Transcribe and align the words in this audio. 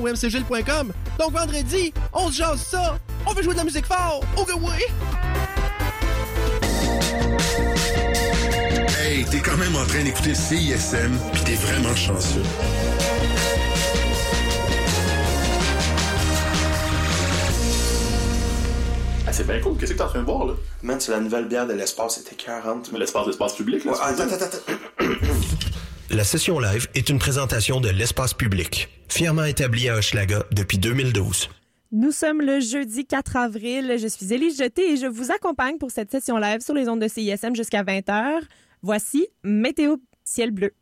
ou 0.00 0.08
mcgilles.com. 0.08 0.92
Donc 1.18 1.32
vendredi, 1.32 1.92
on 2.12 2.28
se 2.28 2.38
jase 2.38 2.62
ça. 2.62 2.98
On 3.26 3.32
veut 3.32 3.42
jouer 3.42 3.52
de 3.52 3.58
la 3.58 3.64
musique 3.64 3.86
fort. 3.86 4.22
Ok, 4.36 4.50
oui. 4.56 4.84
Hey, 8.98 9.24
t'es 9.24 9.38
quand 9.38 9.56
même 9.56 9.76
en 9.76 9.84
train 9.86 10.02
d'écouter 10.02 10.34
CISM, 10.34 11.12
pis 11.32 11.44
t'es 11.44 11.54
vraiment 11.54 11.94
chanceux. 11.94 12.42
Ah, 19.26 19.32
c'est 19.32 19.46
bien 19.46 19.60
cool. 19.60 19.76
Qu'est-ce 19.78 19.92
que 19.92 19.98
t'es 19.98 20.02
en 20.02 20.08
train 20.08 20.20
de 20.20 20.24
boire, 20.24 20.46
là? 20.46 20.54
Man, 20.82 20.98
c'est 20.98 21.12
la 21.12 21.20
nouvelle 21.20 21.46
bière 21.46 21.66
de 21.66 21.72
l'espace, 21.74 22.16
c'était 22.16 22.34
40. 22.34 22.90
Mais 22.92 22.98
l'espace, 22.98 23.26
l'espace 23.26 23.54
public, 23.54 23.84
là. 23.84 23.92
Ouais, 23.92 23.98
attends, 24.02 24.22
attends, 24.24 24.44
attends. 24.44 24.58
La 26.12 26.24
session 26.24 26.58
live 26.58 26.88
est 26.96 27.08
une 27.08 27.20
présentation 27.20 27.80
de 27.80 27.88
l'espace 27.88 28.34
public, 28.34 28.88
fièrement 29.08 29.44
établie 29.44 29.88
à 29.88 29.94
Hochelaga 29.94 30.42
depuis 30.50 30.76
2012. 30.76 31.48
Nous 31.92 32.10
sommes 32.10 32.40
le 32.40 32.58
jeudi 32.58 33.06
4 33.06 33.36
avril. 33.36 33.96
Je 33.96 34.08
suis 34.08 34.34
Élise 34.34 34.58
Jeté 34.58 34.90
et 34.90 34.96
je 34.96 35.06
vous 35.06 35.30
accompagne 35.30 35.78
pour 35.78 35.92
cette 35.92 36.10
session 36.10 36.36
live 36.36 36.62
sur 36.62 36.74
les 36.74 36.88
ondes 36.88 37.00
de 37.00 37.06
CISM 37.06 37.54
jusqu'à 37.54 37.84
20h. 37.84 38.40
Voici 38.82 39.28
Météo 39.44 39.98
Ciel 40.24 40.50
Bleu. 40.50 40.72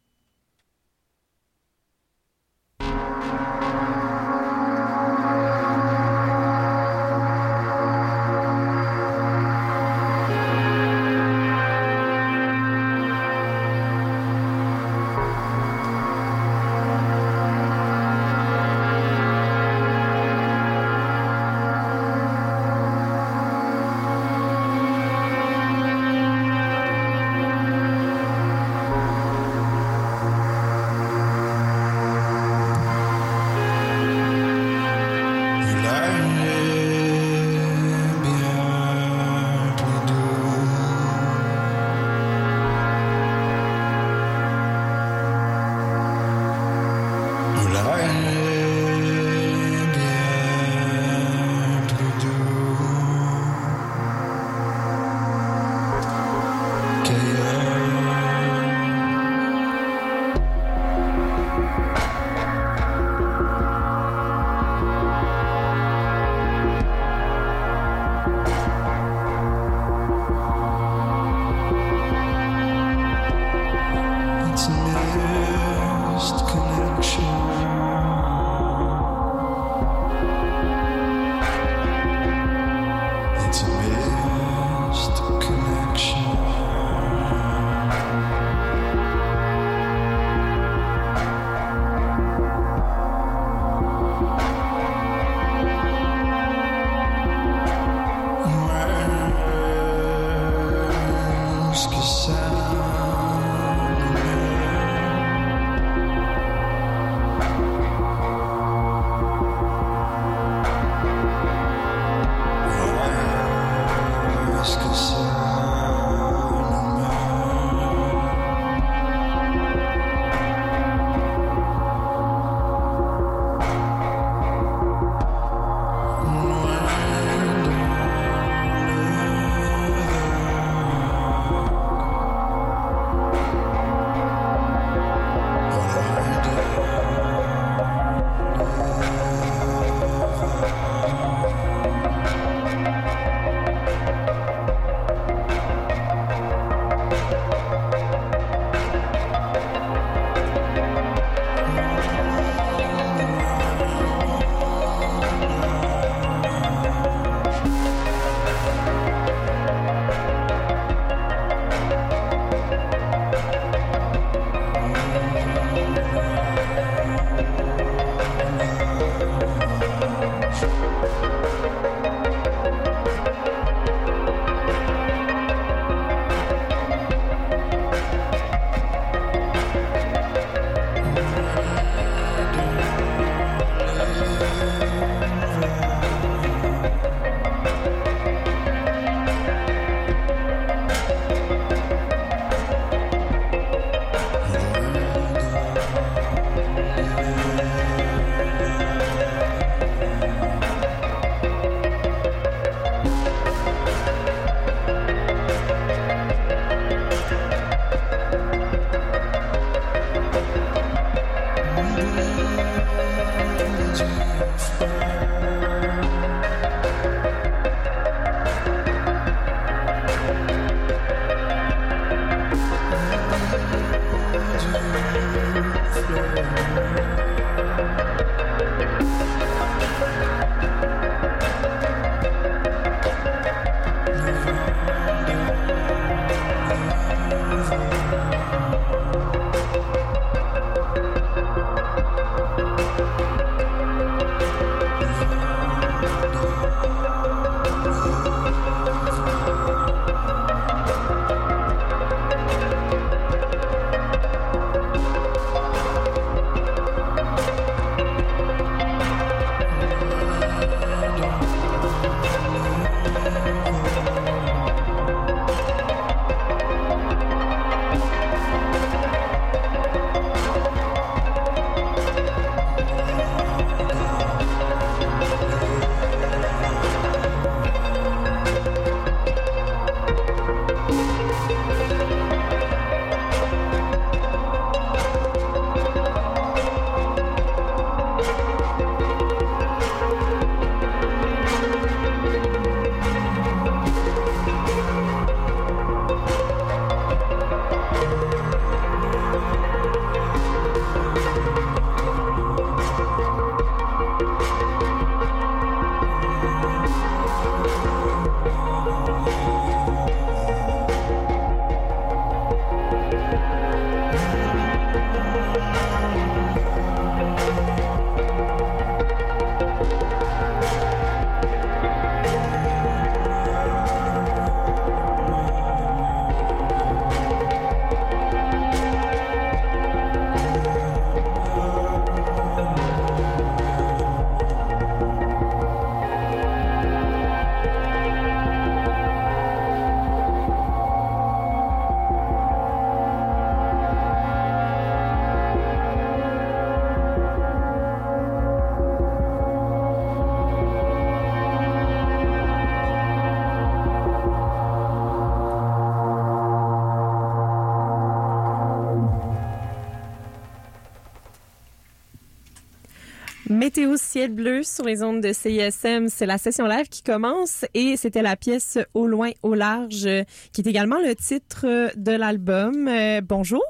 Météo 363.68 363.98
ciel 363.98 364.32
bleu 364.32 364.62
sur 364.62 364.86
les 364.86 365.02
ondes 365.02 365.20
de 365.20 365.30
CISM, 365.30 366.08
c'est 366.08 366.24
la 366.24 366.38
session 366.38 366.66
live 366.66 366.88
qui 366.88 367.02
commence 367.02 367.66
et 367.74 367.98
c'était 367.98 368.22
la 368.22 368.34
pièce 368.34 368.78
Au 368.94 369.06
loin, 369.06 369.32
au 369.42 369.52
large 369.52 370.06
euh, 370.06 370.24
qui 370.54 370.62
est 370.62 370.66
également 370.66 370.98
le 370.98 371.14
titre 371.14 371.66
euh, 371.66 371.90
de 371.94 372.12
l'album. 372.12 372.88
Euh, 372.88 373.20
bonjour. 373.20 373.62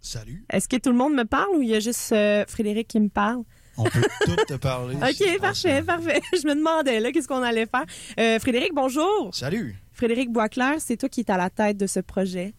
Salut. 0.00 0.44
Est-ce 0.52 0.68
que 0.68 0.76
tout 0.76 0.90
le 0.90 0.96
monde 0.96 1.14
me 1.14 1.24
parle 1.24 1.56
ou 1.56 1.62
il 1.62 1.68
y 1.68 1.74
a 1.74 1.80
juste 1.80 2.12
euh, 2.12 2.44
Frédéric 2.46 2.86
qui 2.86 3.00
me 3.00 3.08
parle? 3.08 3.42
On 3.76 3.82
peut 3.82 4.02
tout 4.24 4.36
te 4.46 4.54
parler. 4.54 4.94
OK, 5.02 5.40
parfait, 5.40 5.82
parfait. 5.82 6.20
Je 6.32 6.46
me 6.46 6.54
demandais 6.54 7.00
là 7.00 7.10
qu'est-ce 7.10 7.26
qu'on 7.26 7.42
allait 7.42 7.66
faire? 7.66 7.86
Euh, 8.20 8.38
Frédéric, 8.38 8.72
bonjour. 8.72 9.30
Salut. 9.32 9.74
Frédéric 9.92 10.30
Boisclair, 10.30 10.76
c'est 10.78 10.96
toi 10.96 11.08
qui 11.08 11.22
es 11.22 11.30
à 11.30 11.36
la 11.36 11.50
tête 11.50 11.76
de 11.76 11.88
ce 11.88 11.98
projet, 11.98 12.54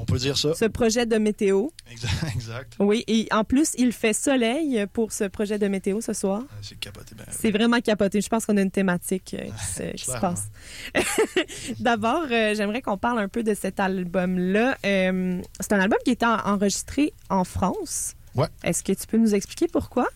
On 0.00 0.04
peut 0.06 0.18
dire 0.18 0.36
ça. 0.38 0.54
ce 0.54 0.64
projet 0.64 1.04
de 1.06 1.16
météo. 1.18 1.68
Exact. 1.90 2.10
exact. 2.34 2.72
Oui, 2.78 3.04
et 3.06 3.28
en 3.30 3.44
plus, 3.44 3.72
il 3.78 3.92
fait 3.92 4.12
soleil 4.14 4.84
pour 4.92 5.12
ce 5.12 5.24
projet 5.24 5.58
de 5.58 5.68
météo 5.68 6.00
ce 6.00 6.12
soir. 6.14 6.40
Euh, 6.42 6.54
C'est 6.62 6.78
capoté. 6.80 7.14
Ben, 7.16 7.24
C'est 7.30 7.50
vraiment 7.50 7.80
capoté. 7.80 8.20
Je 8.20 8.28
pense 8.28 8.46
qu'on 8.46 8.56
a 8.56 8.62
une 8.62 8.70
thématique 8.70 9.36
euh, 9.38 9.44
qui 9.44 9.64
se, 9.66 9.82
qui 9.96 10.04
se 10.06 10.10
Clairement. 10.10 10.34
passe. 10.34 10.48
D'abord, 11.80 12.24
euh, 12.30 12.54
j'aimerais 12.56 12.82
qu'on 12.82 12.96
parle 12.98 13.18
un 13.18 13.28
peu 13.28 13.42
de 13.42 13.54
cet 13.54 13.78
album-là. 13.80 14.76
Euh, 14.84 15.40
c'est 15.60 15.72
un 15.72 15.80
album 15.80 15.98
qui 16.04 16.10
est 16.12 16.22
en- 16.22 16.38
enregistré 16.46 17.12
en 17.28 17.44
France. 17.44 18.14
Ouais. 18.34 18.46
Est-ce 18.64 18.82
que 18.82 18.92
tu 18.92 19.06
peux 19.06 19.18
nous 19.18 19.34
expliquer 19.34 19.68
pourquoi? 19.68 20.08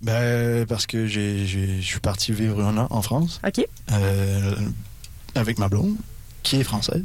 ben, 0.00 0.64
parce 0.66 0.86
que 0.86 1.06
je 1.08 1.80
suis 1.80 1.98
parti 1.98 2.30
vivre 2.32 2.64
un 2.64 2.78
an 2.78 2.86
en 2.90 3.02
France 3.02 3.40
OK. 3.44 3.66
avec 5.34 5.58
ma 5.58 5.68
blonde, 5.68 5.96
qui 6.42 6.56
est 6.60 6.64
française. 6.64 7.04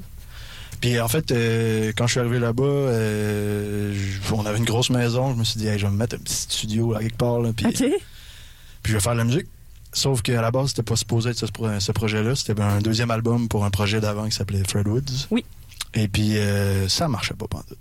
Puis 0.84 1.00
en 1.00 1.08
fait, 1.08 1.32
euh, 1.32 1.94
quand 1.96 2.08
je 2.08 2.12
suis 2.12 2.20
arrivé 2.20 2.40
là-bas, 2.40 2.62
euh, 2.66 3.96
on 4.34 4.46
avait 4.46 4.58
une 4.58 4.66
grosse 4.66 4.90
maison. 4.90 5.34
Je 5.34 5.40
me 5.40 5.46
suis 5.46 5.58
dit, 5.58 5.66
Hey, 5.68 5.80
je 5.80 5.86
vais 5.86 5.92
me 5.94 5.96
mettre 5.98 6.16
un 6.18 6.20
petit 6.20 6.34
studio 6.36 6.92
là, 6.92 7.00
quelque 7.00 7.16
part. 7.16 7.40
Là, 7.40 7.52
puis, 7.56 7.68
OK. 7.68 7.78
puis 7.78 8.92
je 8.92 8.94
vais 8.94 9.00
faire 9.00 9.14
de 9.14 9.20
la 9.20 9.24
musique. 9.24 9.48
Sauf 9.94 10.22
qu'à 10.22 10.42
la 10.42 10.52
base, 10.52 10.70
c'était 10.72 10.84
pas 10.84 10.98
supposé 10.98 11.30
être 11.30 11.38
ce, 11.40 11.46
ce 11.80 11.92
projet-là. 11.94 12.36
C'était 12.36 12.60
un 12.62 12.82
deuxième 12.82 13.12
album 13.12 13.48
pour 13.48 13.64
un 13.64 13.70
projet 13.70 14.02
d'avant 14.02 14.26
qui 14.26 14.34
s'appelait 14.36 14.62
Fred 14.68 14.86
Woods. 14.88 15.28
Oui. 15.32 15.46
Et 15.94 16.10
puis, 16.10 16.38
euh, 16.38 16.90
ça 16.90 17.08
marchait 17.08 17.36
pas 17.36 17.48
pendant 17.48 17.64
tout. 17.64 17.78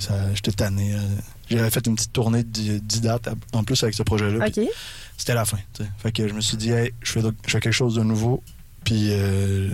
Ça, 0.00 0.14
J'étais 0.34 0.52
tanné. 0.52 0.94
euh. 0.94 0.98
J'avais 1.50 1.68
fait 1.68 1.86
une 1.86 1.96
petite 1.96 2.14
tournée 2.14 2.44
de 2.44 2.78
10 2.78 3.00
dates 3.02 3.28
en 3.52 3.62
plus 3.62 3.82
avec 3.82 3.94
ce 3.94 4.04
projet-là. 4.04 4.48
puis 4.50 4.62
OK. 4.62 4.70
C'était 5.18 5.34
la 5.34 5.44
fin. 5.44 5.58
Fait 5.98 6.12
que 6.12 6.26
je 6.28 6.32
me 6.32 6.40
suis 6.40 6.56
dit, 6.56 6.70
hey, 6.70 6.92
je 7.02 7.12
fais, 7.12 7.20
je 7.20 7.50
fais 7.50 7.60
quelque 7.60 7.72
chose 7.72 7.96
de 7.96 8.02
nouveau. 8.04 8.42
Puis, 8.84 9.08
euh, 9.10 9.68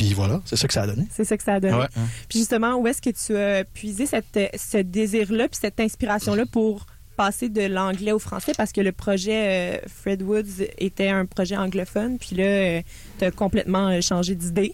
puis 0.00 0.14
voilà, 0.14 0.40
c'est 0.46 0.56
ça 0.56 0.66
que 0.66 0.72
ça 0.72 0.84
a 0.84 0.86
donné. 0.86 1.06
C'est 1.10 1.26
ça 1.26 1.36
que 1.36 1.42
ça 1.42 1.52
a 1.52 1.60
donné. 1.60 1.74
Ouais, 1.74 1.84
hein. 1.94 2.06
Puis 2.26 2.38
justement, 2.38 2.76
où 2.76 2.86
est-ce 2.86 3.02
que 3.02 3.10
tu 3.10 3.36
as 3.36 3.64
puisé 3.64 4.06
cette, 4.06 4.38
ce 4.56 4.78
désir-là 4.78 5.46
puis 5.46 5.58
cette 5.60 5.78
inspiration-là 5.78 6.44
pour 6.50 6.86
passer 7.18 7.50
de 7.50 7.60
l'anglais 7.66 8.12
au 8.12 8.18
français? 8.18 8.52
Parce 8.56 8.72
que 8.72 8.80
le 8.80 8.92
projet 8.92 9.76
euh, 9.76 9.88
Fred 9.94 10.22
Woods 10.22 10.64
était 10.78 11.10
un 11.10 11.26
projet 11.26 11.54
anglophone, 11.54 12.16
puis 12.16 12.34
là, 12.34 12.80
tu 13.18 13.26
as 13.26 13.30
complètement 13.30 13.88
euh, 13.88 14.00
changé 14.00 14.34
d'idée. 14.34 14.72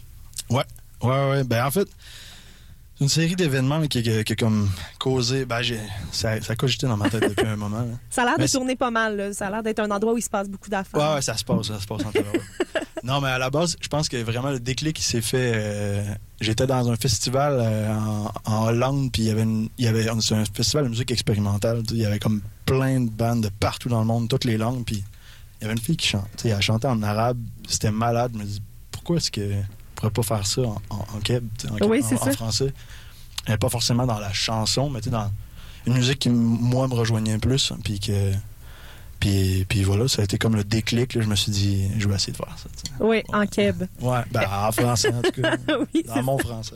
Ouais, 0.49 0.62
ouais. 1.02 1.43
Ben, 1.43 1.67
en 1.67 1.73
fait, 1.73 1.88
c'est 2.98 3.04
une 3.04 3.08
série 3.08 3.37
d'événements 3.37 3.81
qui, 3.87 4.02
qui, 4.02 4.25
qui 4.25 4.32
a 4.32 4.37
comme 4.37 4.70
causé. 4.98 5.44
Ben, 5.44 5.62
j'ai, 5.62 5.78
ça, 6.12 6.40
ça 6.40 6.52
a 6.54 6.56
cogité 6.56 6.87
dans 6.87 6.96
ma 6.96 7.08
tête 7.10 7.28
depuis 7.28 7.46
un 7.46 7.56
moment. 7.56 7.78
là. 7.81 7.87
Ça 8.10 8.22
a 8.22 8.25
l'air 8.26 8.38
de 8.38 8.46
tourner 8.50 8.76
pas 8.76 8.90
mal. 8.90 9.16
là. 9.16 9.32
Ça 9.32 9.48
a 9.48 9.50
l'air 9.50 9.62
d'être 9.62 9.81
un 9.81 9.90
endroit 9.90 10.12
où 10.14 10.19
il 10.19 10.22
se 10.22 10.31
passe 10.31 10.48
beaucoup 10.48 10.70
d'affaires. 10.70 11.00
Ouais, 11.00 11.14
ouais, 11.16 11.22
ça 11.22 11.37
se 11.37 11.44
passe, 11.44 11.66
ça 11.66 11.81
se 11.81 11.87
passe 11.87 12.02
en. 12.04 12.10
Non, 13.04 13.20
mais 13.20 13.28
à 13.28 13.38
la 13.38 13.50
base, 13.50 13.76
je 13.80 13.87
pense 13.87 14.09
que 14.09 14.16
vraiment 14.16 14.50
le 14.50 14.59
déclic 14.59 14.97
qui 14.97 15.02
s'est 15.04 15.20
fait. 15.20 15.52
euh, 15.54 16.04
J'étais 16.40 16.66
dans 16.66 16.90
un 16.90 16.97
festival 16.97 17.56
euh, 17.61 17.94
en, 17.94 18.32
en 18.47 18.66
Hollande, 18.66 19.12
puis 19.12 19.23
il 19.23 19.28
y 19.28 19.30
avait, 19.30 19.42
une- 19.42 19.68
il 19.78 19.85
y 19.85 19.88
avait 19.88 20.06
c'est 20.20 20.35
un 20.35 20.44
festival 20.44 20.85
de 20.87 20.88
musique 20.88 21.12
expérimentale. 21.12 21.82
Il 21.90 21.99
y 21.99 22.06
avait 22.06 22.18
comme 22.18 22.40
plein 22.64 23.00
de 23.00 23.09
bandes 23.11 23.42
de 23.44 23.49
partout 23.61 23.88
dans 23.88 24.00
le 24.00 24.06
monde, 24.06 24.28
toutes 24.28 24.44
les 24.44 24.56
langues, 24.56 24.82
puis 24.85 25.04
il 25.61 25.62
y 25.62 25.64
avait 25.66 25.75
une 25.75 25.80
fille 25.80 25.97
qui 25.97 26.09
chante. 26.09 26.26
Elle 26.44 26.61
chantait 26.61 26.88
en 26.88 27.00
arabe, 27.02 27.38
c'était 27.68 27.92
malade. 27.92 28.32
Je 28.35 28.38
me 28.40 28.44
dis, 28.44 28.61
pourquoi 28.90 29.18
est-ce 29.18 29.30
que 29.30 29.52
pourrait 29.96 30.10
pas 30.12 30.22
faire 30.22 30.46
ça 30.46 30.62
en, 30.62 30.80
en, 30.90 30.96
en 31.16 31.20
keb, 31.24 31.44
Oui, 31.82 32.02
en- 32.02 32.16
français? 32.32 32.72
Euh, 33.48 33.56
pas 33.56 33.68
forcément 33.68 34.06
dans 34.06 34.18
la 34.18 34.32
chanson, 34.32 34.90
mais 34.90 35.00
tu 35.00 35.06
sais, 35.06 35.10
dans 35.10 35.30
une 35.86 35.94
musique 35.94 36.18
qui, 36.20 36.30
moi, 36.30 36.86
me 36.88 36.94
rejoignait 36.94 37.38
plus, 37.38 37.72
puis 37.84 37.98
que. 38.00 38.32
Puis, 39.18 39.64
puis 39.66 39.82
voilà, 39.82 40.08
ça 40.08 40.20
a 40.20 40.24
été 40.26 40.36
comme 40.36 40.56
le 40.56 40.62
déclic. 40.64 41.14
là, 41.14 41.22
je 41.22 41.26
me 41.28 41.34
suis 41.36 41.50
dit, 41.50 41.88
je 41.96 42.06
vais 42.06 42.16
essayer 42.16 42.32
de 42.32 42.36
faire 42.36 42.54
ça. 42.58 42.68
Oui, 43.00 43.22
en 43.32 43.46
keb. 43.46 43.84
Ouais, 44.00 44.20
ben, 44.30 44.44
en 44.50 44.70
français, 44.72 45.08
en 45.12 45.22
tout 45.22 45.40
cas. 45.40 45.56
oui, 45.94 46.02
Dans 46.06 46.22
mon 46.22 46.36
français. 46.38 46.74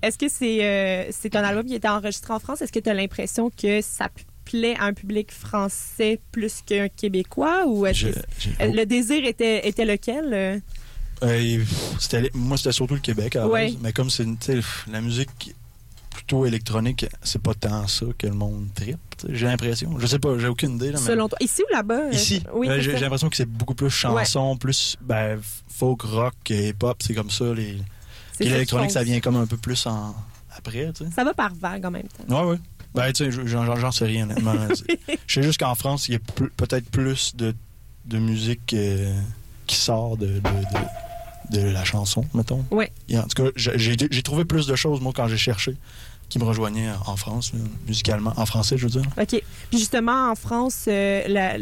Est-ce 0.00 0.16
que 0.16 0.28
c'est 0.28 0.64
euh, 0.64 1.08
c'est 1.10 1.34
un 1.34 1.42
album 1.42 1.66
qui 1.66 1.74
était 1.74 1.88
enregistré 1.88 2.32
en 2.32 2.38
France? 2.38 2.62
Est-ce 2.62 2.70
que 2.70 2.78
tu 2.78 2.88
as 2.88 2.94
l'impression 2.94 3.50
que 3.50 3.80
ça 3.82 4.08
plaît 4.44 4.76
à 4.78 4.84
un 4.84 4.92
public 4.92 5.32
français 5.32 6.20
plus 6.30 6.60
qu'un 6.64 6.88
québécois? 6.88 7.64
Ou 7.66 7.86
Je- 7.92 8.08
que 8.08 8.18
euh, 8.60 8.72
le 8.72 8.84
désir 8.86 9.24
était, 9.26 9.66
était 9.66 9.84
lequel? 9.86 10.62
Euh? 11.24 11.28
Euh, 11.28 11.40
et, 11.40 11.58
pff, 11.58 11.96
c'était- 11.98 12.30
moi, 12.34 12.56
c'était 12.56 12.72
surtout 12.72 12.94
le 12.94 13.00
Québec 13.00 13.36
à 13.36 13.48
Ouais. 13.48 13.74
Mais 13.80 13.92
comme 13.92 14.10
c'est 14.10 14.26
la 14.90 15.00
musique 15.00 15.54
plutôt 16.10 16.46
électronique, 16.46 17.06
c'est 17.22 17.42
pas 17.42 17.54
tant 17.54 17.86
ça 17.88 18.06
que 18.16 18.26
le 18.26 18.34
monde 18.34 18.68
tripe. 18.74 18.98
J'ai 19.28 19.46
l'impression. 19.46 19.98
Je 19.98 20.06
sais 20.06 20.18
pas, 20.18 20.38
j'ai 20.38 20.46
aucune 20.48 20.76
idée. 20.76 20.92
Là, 20.92 20.98
mais 21.00 21.06
Selon 21.06 21.28
toi. 21.28 21.38
Ici 21.40 21.62
ou 21.62 21.74
là-bas? 21.74 21.94
euh, 22.08 22.12
Ici, 22.12 22.42
Oui, 22.52 22.68
euh, 22.68 22.80
j'ai 22.80 22.92
l'impression 22.98 23.28
que 23.28 23.36
c'est 23.36 23.48
beaucoup 23.48 23.74
plus 23.74 23.90
chanson, 23.90 24.56
plus 24.56 24.96
ben, 25.00 25.40
folk, 25.68 26.02
rock, 26.02 26.34
hip-hop. 26.50 27.02
C'est 27.02 27.14
comme 27.14 27.30
ça. 27.30 27.52
Les... 27.54 27.78
Puis 28.38 28.48
l'électronique, 28.48 28.90
ça 28.90 29.02
vient 29.02 29.20
comme 29.20 29.36
un 29.36 29.46
peu 29.46 29.56
plus 29.56 29.86
en... 29.86 30.14
après. 30.56 30.92
Tu 30.94 31.04
sais. 31.04 31.10
Ça 31.14 31.24
va 31.24 31.34
par 31.34 31.52
vague 31.54 31.84
en 31.86 31.90
même 31.90 32.06
temps. 32.08 32.44
Ouais, 32.46 32.52
ouais. 32.52 32.58
Ben, 32.94 33.12
tu 33.12 33.24
sais, 33.24 33.30
je- 33.32 33.44
j'en 33.46 33.90
sais 33.90 34.04
rien, 34.04 34.24
honnêtement. 34.30 34.54
Je 35.26 35.34
sais 35.34 35.42
juste 35.42 35.58
qu'en 35.58 35.74
France, 35.74 36.06
il 36.08 36.12
y 36.12 36.16
a 36.16 36.20
peut-être 36.56 36.88
plus 36.90 37.34
de, 37.34 37.52
de 38.04 38.18
musique 38.18 38.72
euh, 38.72 39.12
qui 39.66 39.74
sort 39.74 40.16
de, 40.16 40.26
de, 40.26 40.38
de, 40.40 40.78
de 41.50 41.60
la 41.60 41.84
chanson, 41.84 42.24
mettons. 42.34 42.64
Et 43.08 43.18
en 43.18 43.22
tout 43.24 43.42
cas, 43.44 43.50
j'ai 43.56 44.22
trouvé 44.22 44.44
plus 44.44 44.66
de 44.66 44.74
choses, 44.76 45.00
moi, 45.00 45.12
quand 45.14 45.28
j'ai 45.28 45.36
cherché, 45.36 45.76
qui 46.30 46.38
me 46.38 46.44
rejoignaient 46.44 46.88
en 47.06 47.16
France, 47.16 47.52
là, 47.52 47.60
musicalement. 47.86 48.32
En 48.36 48.46
français, 48.46 48.76
je 48.78 48.84
veux 48.86 48.90
dire. 48.90 49.02
OK. 49.20 49.28
Puis 49.70 49.78
justement, 49.78 50.30
en 50.30 50.34
France, 50.34 50.86
euh, 50.88 51.58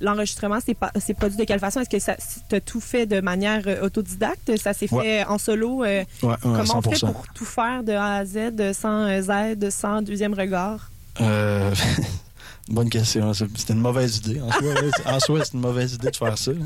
l'enregistrement, 0.00 0.58
c'est 0.64 0.74
pas- 0.74 0.92
c'est 1.00 1.14
produit 1.14 1.36
de 1.38 1.44
quelle 1.44 1.58
façon? 1.58 1.80
Est-ce 1.80 1.88
que 1.88 2.20
tu 2.48 2.54
as 2.54 2.60
tout 2.60 2.80
fait 2.80 3.06
de 3.06 3.20
manière 3.20 3.62
euh, 3.66 3.82
autodidacte? 3.86 4.56
Ça 4.58 4.74
s'est 4.74 4.86
fait 4.86 5.24
en 5.24 5.38
solo? 5.38 5.82
euh, 5.82 6.04
Ouais, 6.22 6.28
ouais, 6.28 6.36
comment 6.42 6.76
on 6.76 6.80
100%. 6.82 6.90
fait 6.98 7.06
pour 7.12 7.24
tout 7.34 7.44
faire 7.46 7.82
de 7.82 7.92
A 7.92 8.16
à 8.16 8.24
Z, 8.26 8.36
euh, 8.60 8.72
sans 8.74 9.08
euh, 9.08 9.22
Z, 9.22 9.70
sans 9.70 10.02
deuxième 10.02 10.34
regard? 10.34 10.90
Euh, 11.20 11.74
bonne 12.68 12.90
question. 12.90 13.32
C'est- 13.32 13.46
C'était 13.56 13.72
une 13.72 13.80
mauvaise 13.80 14.18
idée. 14.18 14.40
En 14.40 14.50
soi, 14.52 14.74
là. 14.74 14.80
en 15.16 15.20
soi, 15.20 15.40
c'est 15.44 15.54
une 15.54 15.60
mauvaise 15.60 15.94
idée 15.94 16.10
de 16.10 16.16
faire 16.16 16.36
ça. 16.38 16.52
là. 16.52 16.58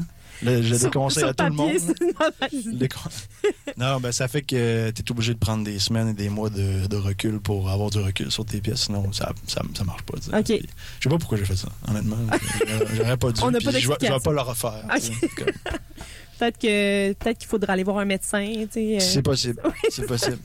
Je 0.42 0.74
sur 0.74 1.28
à 1.28 1.34
tout 1.34 1.44
le 1.44 1.50
monde. 1.50 1.72
non, 3.76 4.00
ben 4.00 4.12
ça 4.12 4.28
fait 4.28 4.42
que 4.42 4.90
tu 4.90 5.02
es 5.02 5.10
obligé 5.10 5.34
de 5.34 5.38
prendre 5.38 5.64
des 5.64 5.78
semaines 5.78 6.08
et 6.08 6.14
des 6.14 6.28
mois 6.28 6.50
de, 6.50 6.86
de 6.86 6.96
recul 6.96 7.40
pour 7.40 7.70
avoir 7.70 7.90
du 7.90 7.98
recul 7.98 8.30
sur 8.30 8.44
tes 8.44 8.60
pièces, 8.60 8.82
sinon 8.84 9.12
ça, 9.12 9.32
ça, 9.46 9.62
ça 9.74 9.84
marche 9.84 10.02
pas. 10.02 10.14
OK. 10.38 10.46
Je 10.48 10.54
sais 10.54 11.08
pas 11.08 11.18
pourquoi 11.18 11.38
j'ai 11.38 11.44
fait 11.44 11.56
ça, 11.56 11.68
honnêtement. 11.88 12.16
J'aurais 12.94 13.16
pas 13.16 13.32
dû. 13.32 13.40
On 13.42 13.50
n'a 13.50 13.60
pas 13.60 13.70
je 13.70 13.88
vais- 13.88 13.96
pas 13.96 14.32
le 14.32 14.40
refaire. 14.40 14.84
Peut-être 16.38 16.58
que 16.58 17.12
peut-être 17.14 17.38
qu'il 17.38 17.48
faudra 17.48 17.72
aller 17.72 17.82
voir 17.82 17.96
un 17.96 18.04
médecin. 18.04 18.44
euh. 18.46 18.96
C'est 19.00 19.22
possible. 19.22 19.62
C'est 19.88 20.06
possible. 20.06 20.36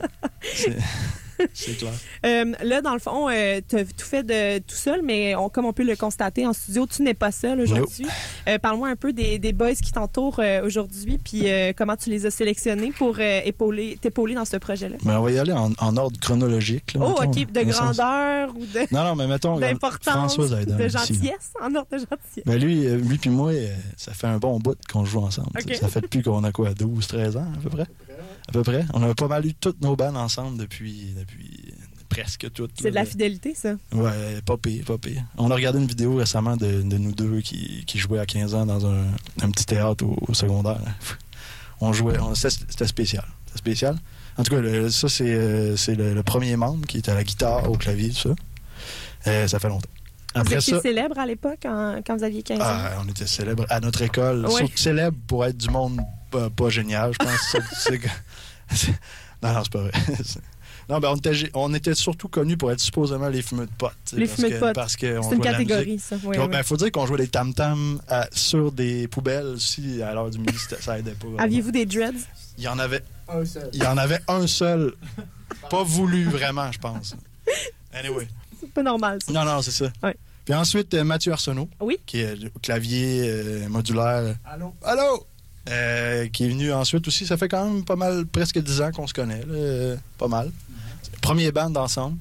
C'est- 1.54 1.76
clair. 1.78 1.92
Euh, 2.24 2.52
là, 2.62 2.80
dans 2.82 2.92
le 2.92 3.00
fond, 3.00 3.28
tu 3.68 3.76
as 3.76 3.84
tout 3.84 4.04
fait 4.04 4.22
de 4.22 4.58
tout 4.60 4.76
seul, 4.76 5.02
mais 5.02 5.34
on- 5.34 5.48
comme 5.48 5.64
on 5.64 5.72
peut 5.72 5.82
le 5.82 5.96
constater 5.96 6.46
en 6.46 6.52
studio, 6.52 6.86
tu 6.86 7.02
n'es 7.02 7.14
pas 7.14 7.32
seul 7.32 7.60
aujourd'hui. 7.60 8.06
Euh, 8.48 8.58
Parle-moi 8.58 8.88
un 8.88 8.96
peu 8.96 9.12
des, 9.12 9.38
des 9.40 9.52
boys 9.52 9.74
qui 9.74 9.90
t'entourent 9.90 10.38
euh, 10.38 10.64
aujourd'hui, 10.64 11.18
puis 11.18 11.50
euh, 11.50 11.72
comment 11.76 11.96
tu 11.96 12.10
les 12.10 12.24
as 12.26 12.30
sélectionnés 12.30 12.92
pour 12.92 13.16
euh, 13.18 13.40
épauler, 13.44 13.98
t'épauler 14.00 14.34
dans 14.34 14.44
ce 14.44 14.56
projet-là. 14.56 14.96
Mais 15.04 15.14
on 15.14 15.22
va 15.22 15.30
y 15.32 15.38
aller 15.38 15.52
en, 15.52 15.72
en 15.78 15.96
ordre 15.96 16.18
chronologique. 16.20 16.94
là, 16.94 17.00
Oh, 17.04 17.20
mettons, 17.20 17.40
OK, 17.40 17.52
de 17.52 17.72
sens- 17.72 17.96
grandeur 17.96 18.50
ou 18.56 18.60
de- 18.66 18.94
Non, 18.94 19.04
non, 19.04 19.16
mais 19.16 19.26
mettons. 19.26 19.58
d'importance, 19.58 20.36
de 20.38 20.88
gentillesse, 20.88 21.52
en 21.60 21.74
ordre 21.74 21.88
de 21.90 21.98
gentillesse. 21.98 22.44
Ben 22.46 22.56
lui, 22.60 22.86
euh, 22.86 22.96
lui 22.98 23.18
puis 23.18 23.30
moi, 23.30 23.50
euh, 23.52 23.68
ça 23.96 24.12
fait 24.12 24.28
un 24.28 24.38
bon 24.38 24.58
bout 24.60 24.78
qu'on 24.90 25.04
joue 25.04 25.20
ensemble. 25.20 25.48
Ça 25.80 25.88
fait 25.88 26.00
depuis 26.02 26.22
qu'on 26.22 26.44
a 26.44 26.52
quoi, 26.52 26.72
12, 26.74 27.06
13 27.06 27.36
ans 27.36 27.46
à 27.56 27.60
peu 27.62 27.68
près? 27.70 27.86
À 28.48 28.52
peu 28.52 28.62
près. 28.62 28.84
On 28.92 29.02
a 29.02 29.14
pas 29.14 29.28
mal 29.28 29.46
eu 29.46 29.54
toutes 29.54 29.80
nos 29.82 29.94
bandes 29.96 30.16
ensemble 30.16 30.58
depuis, 30.58 31.14
depuis 31.18 31.72
presque 32.08 32.52
toutes. 32.52 32.72
C'est 32.80 32.90
de 32.90 32.94
la 32.94 33.04
fidélité, 33.04 33.54
ça? 33.54 33.74
Ouais, 33.92 34.40
pas 34.44 34.56
pire, 34.56 34.84
pas 34.84 34.98
pire. 34.98 35.22
On 35.38 35.50
a 35.50 35.54
regardé 35.54 35.78
une 35.78 35.86
vidéo 35.86 36.16
récemment 36.16 36.56
de, 36.56 36.82
de 36.82 36.98
nous 36.98 37.12
deux 37.12 37.40
qui, 37.40 37.84
qui 37.86 37.98
jouaient 37.98 38.18
à 38.18 38.26
15 38.26 38.54
ans 38.54 38.66
dans 38.66 38.84
un, 38.86 39.04
un 39.42 39.50
petit 39.50 39.64
théâtre 39.66 40.04
au, 40.04 40.16
au 40.28 40.34
secondaire. 40.34 40.80
On 41.80 41.92
jouait, 41.92 42.16
c'était 42.34 42.86
spécial. 42.86 43.24
C'était 43.46 43.58
spécial. 43.58 43.96
En 44.36 44.42
tout 44.44 44.54
cas, 44.54 44.60
le- 44.60 44.90
ça, 44.90 45.08
c'est 45.08 45.24
euh, 45.34 45.76
c'est 45.76 45.94
le, 45.94 46.14
le 46.14 46.22
premier 46.22 46.56
membre 46.56 46.86
qui 46.86 46.96
est 46.98 47.08
à 47.08 47.14
la 47.14 47.22
guitare, 47.24 47.70
au 47.70 47.76
clavier, 47.76 48.10
tout 48.10 48.16
ça. 48.16 48.34
Euh, 49.26 49.46
ça 49.48 49.58
fait 49.58 49.68
longtemps. 49.68 49.88
Vous 50.34 50.40
Après 50.40 50.56
étiez 50.56 50.74
ça, 50.74 50.80
célèbre 50.80 51.18
à 51.18 51.26
l'époque, 51.26 51.58
quand 51.62 52.16
vous 52.16 52.24
aviez 52.24 52.42
15 52.42 52.58
ans? 52.58 52.62
ah, 52.64 52.90
on 53.04 53.08
était 53.08 53.26
célèbre 53.26 53.66
à 53.68 53.80
notre 53.80 54.00
école. 54.02 54.46
Ouais. 54.46 54.50
Surtout 54.58 54.76
célèbre 54.76 55.16
pour 55.26 55.44
être 55.44 55.56
du 55.58 55.68
monde 55.68 56.00
pas, 56.32 56.50
pas 56.50 56.68
génial, 56.70 57.12
je 57.12 57.18
pense. 57.18 57.56
C'est 57.78 58.00
non, 59.42 59.52
non, 59.52 59.62
c'est 59.62 59.72
pas 59.72 59.80
vrai. 59.82 59.92
Non, 60.88 60.98
ben, 60.98 61.10
on, 61.12 61.16
était, 61.16 61.32
on 61.54 61.72
était 61.74 61.94
surtout 61.94 62.28
connus 62.28 62.56
pour 62.56 62.72
être 62.72 62.80
supposément 62.80 63.28
les 63.28 63.40
fumeux 63.40 63.66
de 63.66 63.70
potes. 63.78 63.92
Les 64.14 64.26
parce 64.26 64.34
fumeux 64.36 64.48
de 64.50 64.54
que- 64.54 64.60
potes. 64.60 64.74
Parce 64.74 64.96
que 64.96 65.16
on 65.18 65.22
C'est 65.22 65.34
une 65.36 65.40
de 65.40 65.44
catégorie, 65.44 65.98
ça. 66.00 66.16
Oui, 66.24 66.36
oui. 66.38 66.48
ben, 66.48 66.62
faut 66.64 66.76
dire 66.76 66.90
qu'on 66.90 67.06
jouait 67.06 67.18
des 67.18 67.28
tam-tams 67.28 68.00
à- 68.08 68.26
sur 68.32 68.72
des 68.72 69.06
poubelles 69.06 69.46
aussi 69.46 70.02
à 70.02 70.12
l'heure 70.12 70.28
du 70.28 70.38
midi, 70.40 70.52
ça 70.80 70.98
aidait 70.98 71.12
pas. 71.14 71.28
Aviez-vous 71.44 71.70
des 71.70 71.86
dreads? 71.86 72.18
Il 72.58 72.64
y 72.64 72.68
en 72.68 72.80
avait 72.80 73.02
Il 73.72 73.82
y 73.82 73.86
en 73.86 73.96
avait 73.96 74.18
un 74.26 74.46
seul. 74.48 74.92
Pas 75.70 75.84
voulu 75.84 76.24
vraiment, 76.24 76.70
je 76.72 76.78
pense. 76.80 77.14
Anyway. 77.94 78.26
C'est 78.60 78.70
pas 78.72 78.82
normal, 78.82 79.18
ça. 79.24 79.32
Non, 79.32 79.44
non, 79.44 79.62
c'est 79.62 79.70
ça. 79.70 79.86
Ouais. 80.02 80.16
Puis 80.44 80.52
ensuite, 80.52 80.92
euh, 80.94 81.04
Mathieu 81.04 81.30
Arsenault, 81.32 81.68
Oui. 81.80 81.98
qui 82.04 82.18
est 82.20 82.34
au 82.54 82.58
clavier 82.58 83.22
euh, 83.24 83.68
modulaire. 83.68 84.34
Allô? 84.44 84.74
Allô? 84.82 85.26
Euh, 85.70 86.26
qui 86.28 86.44
est 86.44 86.48
venu 86.48 86.72
ensuite 86.72 87.06
aussi. 87.06 87.26
Ça 87.26 87.36
fait 87.36 87.48
quand 87.48 87.64
même 87.64 87.84
pas 87.84 87.96
mal, 87.96 88.26
presque 88.26 88.58
10 88.58 88.80
ans 88.80 88.90
qu'on 88.90 89.06
se 89.06 89.14
connaît. 89.14 89.40
là, 89.40 89.54
euh, 89.54 89.96
pas 90.18 90.28
mal. 90.28 90.50
Premier 91.20 91.52
band 91.52 91.74
ensemble. 91.76 92.16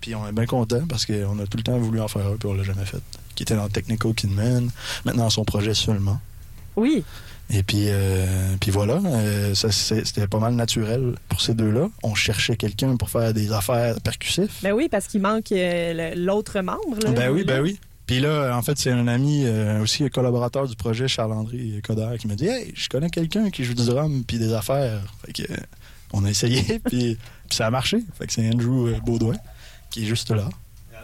Puis 0.00 0.14
on 0.14 0.26
est 0.26 0.32
bien 0.32 0.46
content 0.46 0.86
parce 0.88 1.04
qu'on 1.04 1.38
a 1.38 1.46
tout 1.46 1.58
le 1.58 1.64
temps 1.64 1.78
voulu 1.78 2.00
en 2.00 2.08
faire 2.08 2.26
un, 2.26 2.36
puis 2.36 2.48
on 2.48 2.54
l'a 2.54 2.62
jamais 2.62 2.84
fait. 2.86 3.02
Qui 3.34 3.42
était 3.42 3.56
dans 3.56 3.68
Technical 3.68 4.14
Kidman. 4.14 4.70
Maintenant, 5.04 5.28
son 5.28 5.44
projet 5.44 5.74
seulement. 5.74 6.20
Oui. 6.76 7.04
Et 7.50 7.62
puis, 7.62 7.86
euh, 7.88 8.26
puis 8.60 8.70
voilà, 8.70 9.00
euh, 9.06 9.54
c'était 9.54 10.26
pas 10.26 10.38
mal 10.38 10.54
naturel 10.54 11.14
pour 11.28 11.40
ces 11.40 11.54
deux-là. 11.54 11.88
On 12.02 12.14
cherchait 12.14 12.56
quelqu'un 12.56 12.96
pour 12.96 13.08
faire 13.08 13.32
des 13.32 13.52
affaires 13.52 13.98
percussives. 14.02 14.52
Ben 14.62 14.72
oui, 14.72 14.88
parce 14.90 15.06
qu'il 15.06 15.22
manque 15.22 15.50
euh, 15.52 16.14
l'autre 16.14 16.60
membre. 16.60 16.98
Là, 17.02 17.10
Ben 17.12 17.30
oui, 17.30 17.44
ben 17.44 17.62
oui. 17.62 17.78
Puis 18.08 18.20
là, 18.20 18.56
en 18.56 18.62
fait, 18.62 18.78
c'est 18.78 18.90
un 18.90 19.06
ami, 19.06 19.42
euh, 19.44 19.82
aussi 19.82 20.02
un 20.02 20.08
collaborateur 20.08 20.66
du 20.66 20.74
projet, 20.74 21.06
Charles-André 21.08 21.82
Coder, 21.84 22.16
qui 22.18 22.26
m'a 22.26 22.36
dit 22.36 22.46
Hey, 22.46 22.72
je 22.74 22.88
connais 22.88 23.10
quelqu'un 23.10 23.50
qui 23.50 23.64
joue 23.64 23.74
du 23.74 23.84
drum 23.84 24.24
puis 24.26 24.38
des 24.38 24.54
affaires. 24.54 25.02
Fait 25.26 25.34
que, 25.34 25.42
on 26.14 26.24
a 26.24 26.30
essayé, 26.30 26.78
puis 26.86 27.18
ça 27.50 27.66
a 27.66 27.70
marché. 27.70 28.02
Fait 28.18 28.26
que 28.26 28.32
c'est 28.32 28.48
Andrew 28.48 28.88
euh, 28.88 28.98
Baudouin, 29.04 29.36
qui 29.90 30.04
est 30.04 30.06
juste 30.06 30.30
là. 30.30 30.48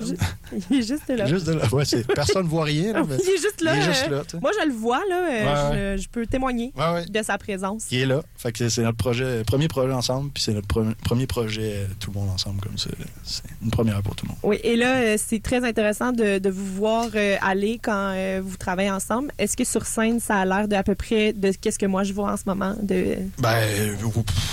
Il 0.70 0.78
est 0.78 0.82
juste 0.82 1.08
là. 1.08 1.26
Juste 1.26 1.48
là. 1.48 1.62
Ouais, 1.72 1.84
c'est, 1.84 2.06
personne 2.06 2.44
ne 2.44 2.48
voit 2.48 2.64
rien, 2.64 2.92
là, 2.92 3.02
mais 3.08 3.16
Il 3.22 3.28
est 3.30 3.36
juste 3.40 3.60
là. 3.60 3.74
il 3.76 3.80
est 3.82 3.84
juste 3.84 4.06
euh, 4.10 4.16
là. 4.32 4.38
Moi, 4.40 4.50
je 4.60 4.66
le 4.68 4.72
vois, 4.74 5.00
là. 5.08 5.16
euh, 5.30 5.44
Ouais, 5.92 5.96
je, 5.96 6.02
je 6.02 6.08
peux 6.08 6.26
témoigner 6.26 6.72
Ouais, 6.76 7.04
de 7.06 7.22
sa 7.22 7.38
présence. 7.38 7.84
qui 7.86 8.00
est 8.00 8.06
là. 8.06 8.22
Fait 8.36 8.52
que 8.52 8.68
c'est 8.68 8.82
notre 8.82 8.96
projet, 8.98 9.42
premier 9.44 9.68
projet 9.68 9.92
ensemble, 9.92 10.30
puis 10.32 10.42
c'est 10.42 10.52
notre 10.52 10.68
pre- 10.68 10.94
premier 11.04 11.26
projet 11.26 11.72
euh, 11.76 11.86
tout 12.00 12.10
le 12.14 12.20
monde 12.20 12.30
ensemble 12.30 12.60
comme 12.60 12.78
ça. 12.78 12.90
C'est 13.24 13.42
une 13.62 13.70
première 13.70 14.02
pour 14.02 14.14
tout 14.16 14.26
le 14.26 14.30
monde. 14.30 14.38
Oui, 14.42 14.58
et 14.62 14.76
là, 14.76 15.16
c'est 15.18 15.42
très 15.42 15.64
intéressant 15.64 16.12
de, 16.12 16.38
de 16.38 16.50
vous 16.50 16.66
voir 16.66 17.08
aller 17.40 17.78
quand 17.82 18.14
vous 18.42 18.56
travaillez 18.56 18.90
ensemble. 18.90 19.32
Est-ce 19.38 19.56
que 19.56 19.64
sur 19.64 19.86
scène, 19.86 20.20
ça 20.20 20.36
a 20.36 20.44
l'air 20.44 20.68
de 20.68 20.76
à 20.76 20.82
peu 20.82 20.94
près 20.94 21.32
de 21.32 21.52
qu'est-ce 21.52 21.78
que 21.78 21.86
moi 21.86 22.02
je 22.04 22.12
vois 22.12 22.32
en 22.32 22.36
ce 22.36 22.42
moment? 22.46 22.74
De... 22.82 23.16
Ben, 23.38 23.62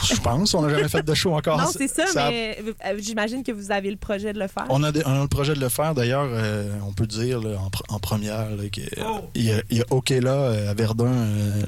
je 0.03 0.19
pense. 0.21 0.53
On 0.53 0.61
n'a 0.61 0.69
jamais 0.69 0.87
fait 0.87 1.03
de 1.03 1.13
show 1.13 1.33
encore. 1.33 1.57
non, 1.59 1.67
c'est 1.71 1.87
ça, 1.87 2.03
mais 2.15 2.57
j'imagine 2.97 3.43
que 3.43 3.51
vous 3.51 3.71
avez 3.71 3.91
le 3.91 3.97
projet 3.97 4.33
de 4.33 4.39
le 4.39 4.47
faire. 4.47 4.65
On 4.69 4.83
a, 4.83 4.91
des- 4.91 5.03
on 5.05 5.19
a 5.19 5.21
le 5.21 5.27
projet 5.31 5.53
de 5.55 5.59
le 5.59 5.69
faire. 5.69 5.95
D'ailleurs, 5.95 6.27
euh, 6.31 6.71
on 6.87 6.93
peut 6.93 7.07
dire 7.07 7.39
là, 7.41 7.57
en, 7.59 7.69
pr- 7.69 7.81
en 7.89 7.99
première 7.99 8.49
qu'il 8.71 8.87
Oh. 9.03 9.21
il 9.33 9.43
y 9.45 9.51
a, 9.51 9.61
y 9.71 9.81
a 9.81 9.85
OK 9.89 10.09
là 10.11 10.31
euh, 10.33 10.69
à 10.69 10.73
Verdun 10.75 11.11
euh, 11.11 11.61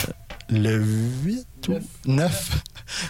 le 0.49 0.77
8 1.23 1.47
ou 1.69 1.73
9. 2.05 2.61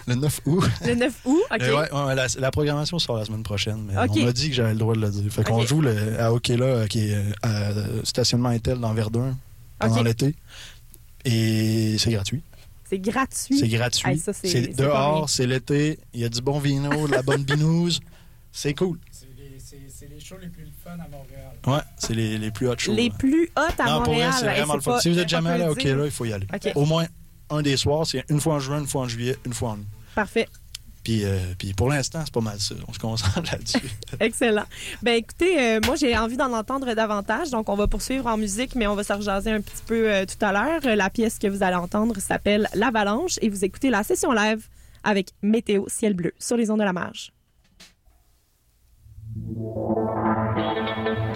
le 0.08 0.16
9 0.16 0.42
août. 0.46 0.64
Le 0.86 0.96
9 0.96 1.14
août, 1.26 1.42
OK. 1.52 1.62
Euh, 1.62 1.76
ouais, 1.82 1.92
ouais, 1.92 2.16
la, 2.16 2.28
la 2.40 2.52
programmation 2.52 2.98
sort 3.00 3.18
la 3.18 3.26
semaine 3.26 3.44
prochaine. 3.44 3.84
Mais. 3.88 3.94
On 3.98 4.26
m'a 4.26 4.32
dit 4.32 4.50
que 4.50 4.56
j'avais 4.56 4.72
le 4.74 4.80
droit 4.80 4.96
de 4.96 5.02
le 5.02 5.10
dire. 5.10 5.32
Fait 5.32 5.44
qu'on 5.44 5.66
joue 5.66 5.82
le, 5.82 6.20
à 6.22 6.32
OK 6.32 6.48
là, 6.50 6.88
qui 6.88 7.10
est 7.10 7.18
à 7.42 7.72
stationnement 8.04 8.50
Intel 8.50 8.80
dans 8.80 8.94
Verdun 8.94 9.36
pendant 9.80 10.04
l'été. 10.04 10.36
Et 11.26 11.96
c'est 11.98 12.12
gratuit. 12.12 12.42
C'est 12.90 13.00
gratuit. 13.00 13.58
C'est 13.58 13.68
gratuit. 13.70 14.10
Hey, 14.12 14.20
c'est- 14.20 14.78
dehors, 14.78 15.30
c'est 15.30 15.48
l'été. 15.48 16.00
Il 16.14 16.20
y 16.20 16.26
a 16.26 16.30
du 16.30 16.42
bon 16.42 16.60
vino, 16.60 17.08
de 17.08 17.12
la 17.12 17.22
bonne 17.24 17.44
binouse. 17.44 18.00
C'est 18.56 18.76
cool. 18.76 19.00
C'est 19.10 19.26
les, 19.36 19.58
c'est- 19.58 19.78
c'est 19.90 20.08
les 20.08 20.13
shows 20.24 20.38
les 20.42 20.48
plus 20.48 20.68
fun 20.84 20.92
à 20.92 21.08
Montréal. 21.10 21.52
Ouais, 21.68 21.82
c'est 21.98 22.14
les, 22.14 22.38
les 22.38 22.52
plus 22.52 22.68
hot 22.70 22.76
shows. 22.78 22.94
Les 22.94 23.10
là. 23.10 23.16
plus 23.18 23.44
hautes 23.58 23.80
à 23.80 23.86
non, 23.86 23.98
pour 24.04 24.14
Montréal. 24.14 24.32
vrai, 24.32 24.40
c'est 24.40 24.48
Hey, 24.48 24.58
vraiment 24.58 24.76
le 24.76 24.82
fun. 24.82 24.92
pas- 24.94 25.00
Si 25.02 25.10
vous 25.10 25.20
êtes 25.20 25.30
jamais 25.30 25.50
allé 25.52 25.64
à 25.64 25.72
OK, 25.72 25.84
là, 25.84 26.06
il 26.06 26.12
faut 26.12 26.26
y 26.26 26.34
aller. 26.34 26.48
OK. 26.54 26.72
Au 26.76 26.86
moins 26.86 27.06
un 27.50 27.62
des 27.62 27.78
soirs, 27.78 28.06
c'est 28.08 28.24
une 28.30 28.40
fois 28.42 28.56
en 28.56 28.60
juin, 28.60 28.80
une 28.80 28.88
fois 28.88 29.02
en 29.04 29.08
juillet, 29.08 29.38
une 29.46 29.54
fois 29.54 29.72
en 29.72 29.78
août. 29.80 29.86
Parfait. 30.16 30.48
Puis, 31.04 31.26
euh, 31.26 31.38
puis 31.58 31.74
pour 31.74 31.90
l'instant, 31.90 32.22
c'est 32.24 32.34
pas 32.34 32.40
mal 32.40 32.58
ça. 32.62 32.76
On 32.88 32.94
se 32.94 33.00
concentre 33.00 33.42
là-dessus. 33.52 33.82
Excellent. 34.22 34.64
Ben 35.02 35.16
écoutez, 35.16 35.60
euh, 35.60 35.80
moi 35.86 35.98
j'ai 35.98 36.18
envie 36.18 36.38
d'en 36.38 36.54
entendre 36.54 36.94
davantage, 36.94 37.50
donc 37.50 37.68
on 37.68 37.76
va 37.76 37.88
poursuivre 37.88 38.26
en 38.28 38.38
musique, 38.38 38.74
mais 38.76 38.88
on 38.88 38.96
va 38.96 39.04
se 39.04 39.12
rejaser 39.12 39.52
un 39.52 39.60
petit 39.60 39.84
peu 39.86 40.10
euh, 40.10 40.26
tout 40.26 40.44
à 40.46 40.54
l'heure. 40.54 40.96
La 40.96 41.10
pièce 41.10 41.40
que 41.40 41.48
vous 41.48 41.62
allez 41.62 41.76
entendre 41.76 42.18
s'appelle 42.22 42.70
L'Avalanche 42.74 43.34
et 43.42 43.50
vous 43.50 43.66
écoutez 43.66 43.90
la 43.90 44.04
session 44.04 44.32
live 44.32 44.66
avec 45.04 45.32
Météo 45.42 45.84
Ciel 45.90 46.14
Bleu 46.14 46.32
sur 46.40 46.56
les 46.56 46.72
ondes 46.72 46.80
de 46.80 46.86
la 46.86 46.94
marge. 46.94 47.33
Ton 49.36 51.33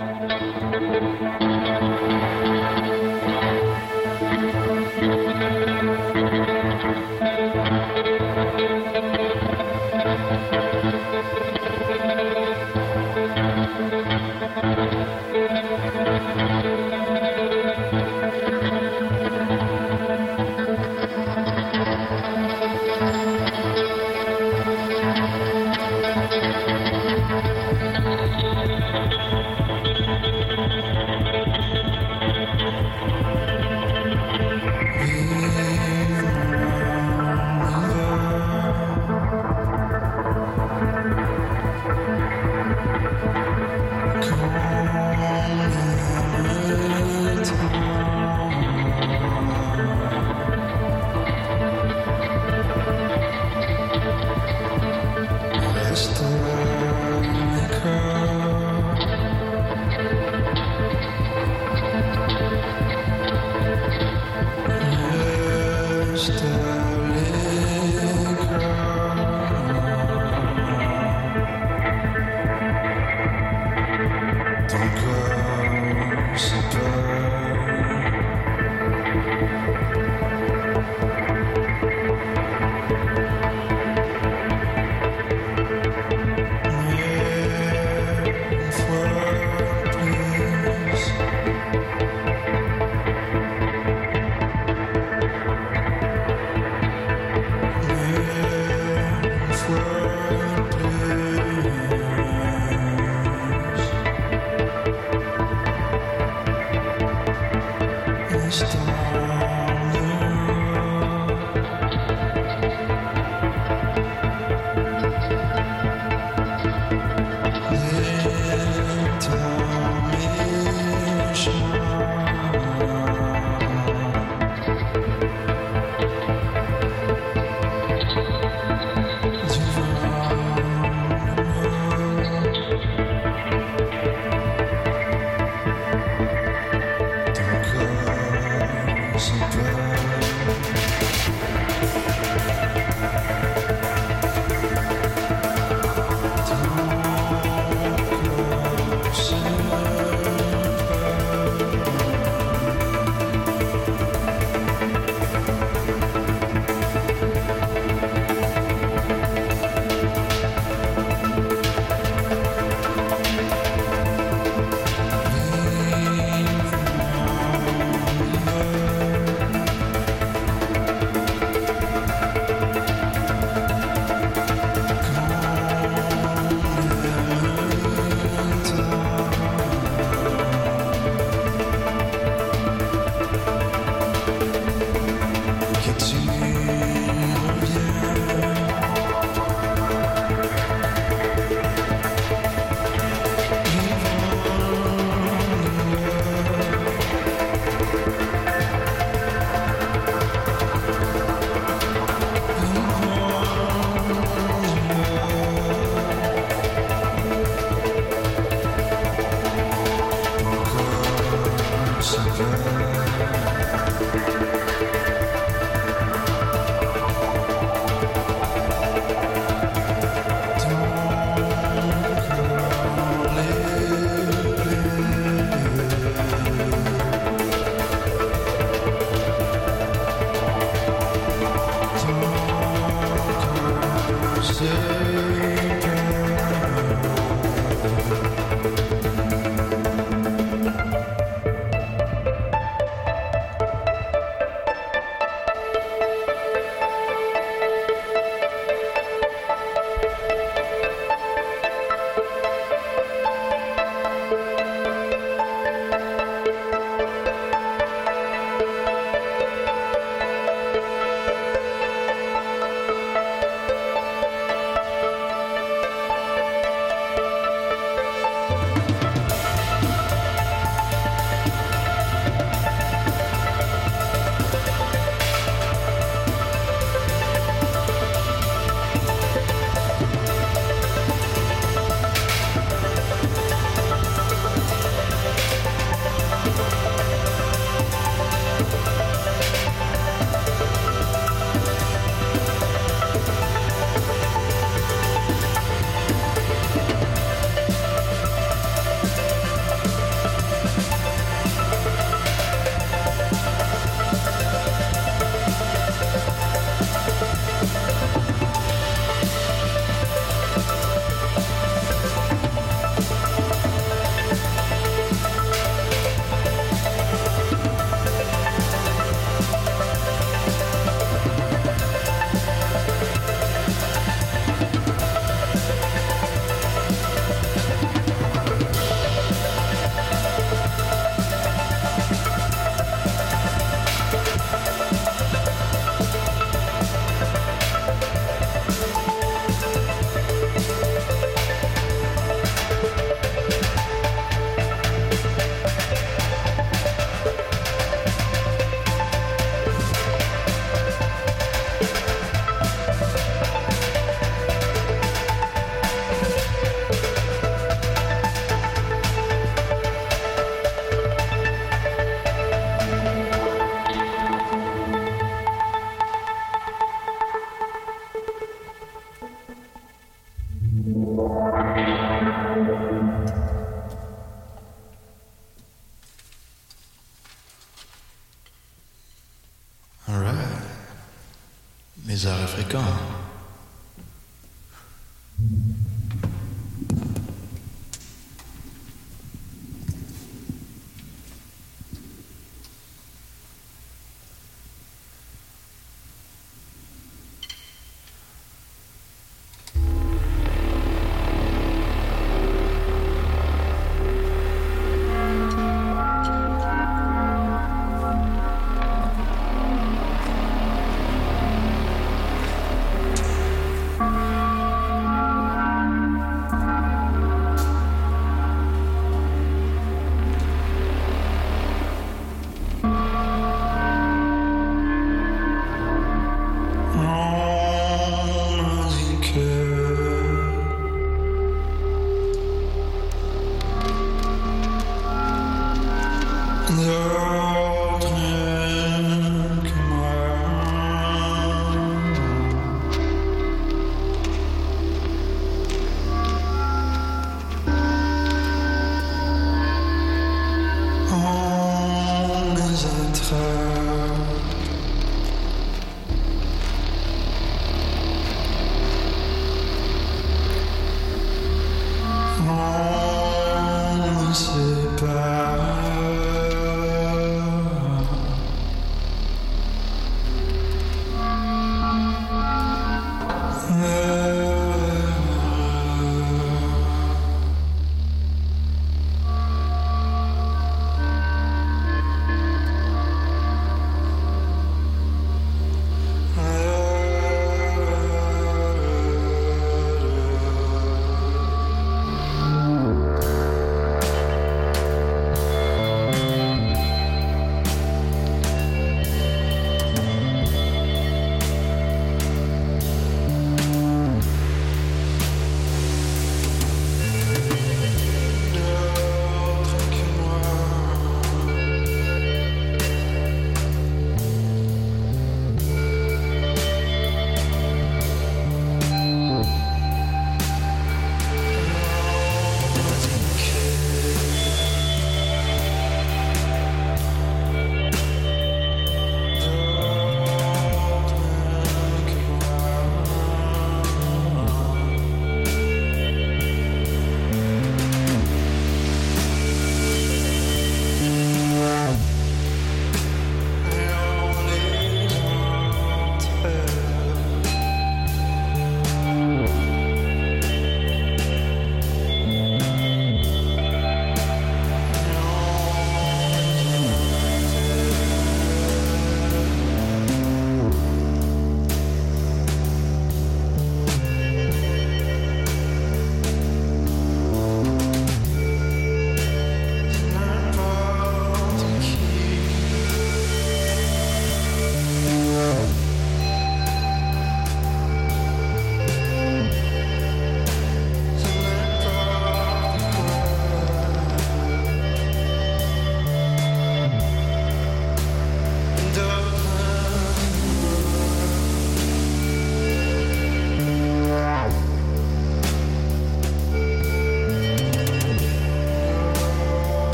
Les 382.57 382.63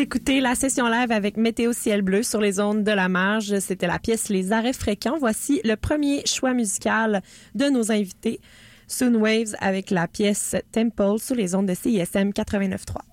écoutez 0.00 0.40
la 0.40 0.54
session 0.54 0.88
live 0.88 1.12
avec 1.12 1.36
Météo 1.36 1.74
Ciel 1.74 2.00
Bleu 2.00 2.22
sur 2.22 2.40
les 2.40 2.58
ondes 2.58 2.84
de 2.84 2.90
la 2.90 3.10
marge. 3.10 3.58
C'était 3.58 3.86
la 3.86 3.98
pièce 3.98 4.30
Les 4.30 4.50
arrêts 4.50 4.72
fréquents. 4.72 5.18
Voici 5.18 5.60
le 5.62 5.74
premier 5.76 6.22
choix 6.24 6.54
musical 6.54 7.20
de 7.54 7.66
nos 7.66 7.92
invités. 7.92 8.40
Soon 8.88 9.16
Waves 9.16 9.54
avec 9.58 9.90
la 9.90 10.08
pièce 10.08 10.56
Temple 10.72 11.18
sur 11.18 11.34
les 11.34 11.54
ondes 11.54 11.66
de 11.66 11.74
CISM 11.74 12.30
89.3. 12.30 13.09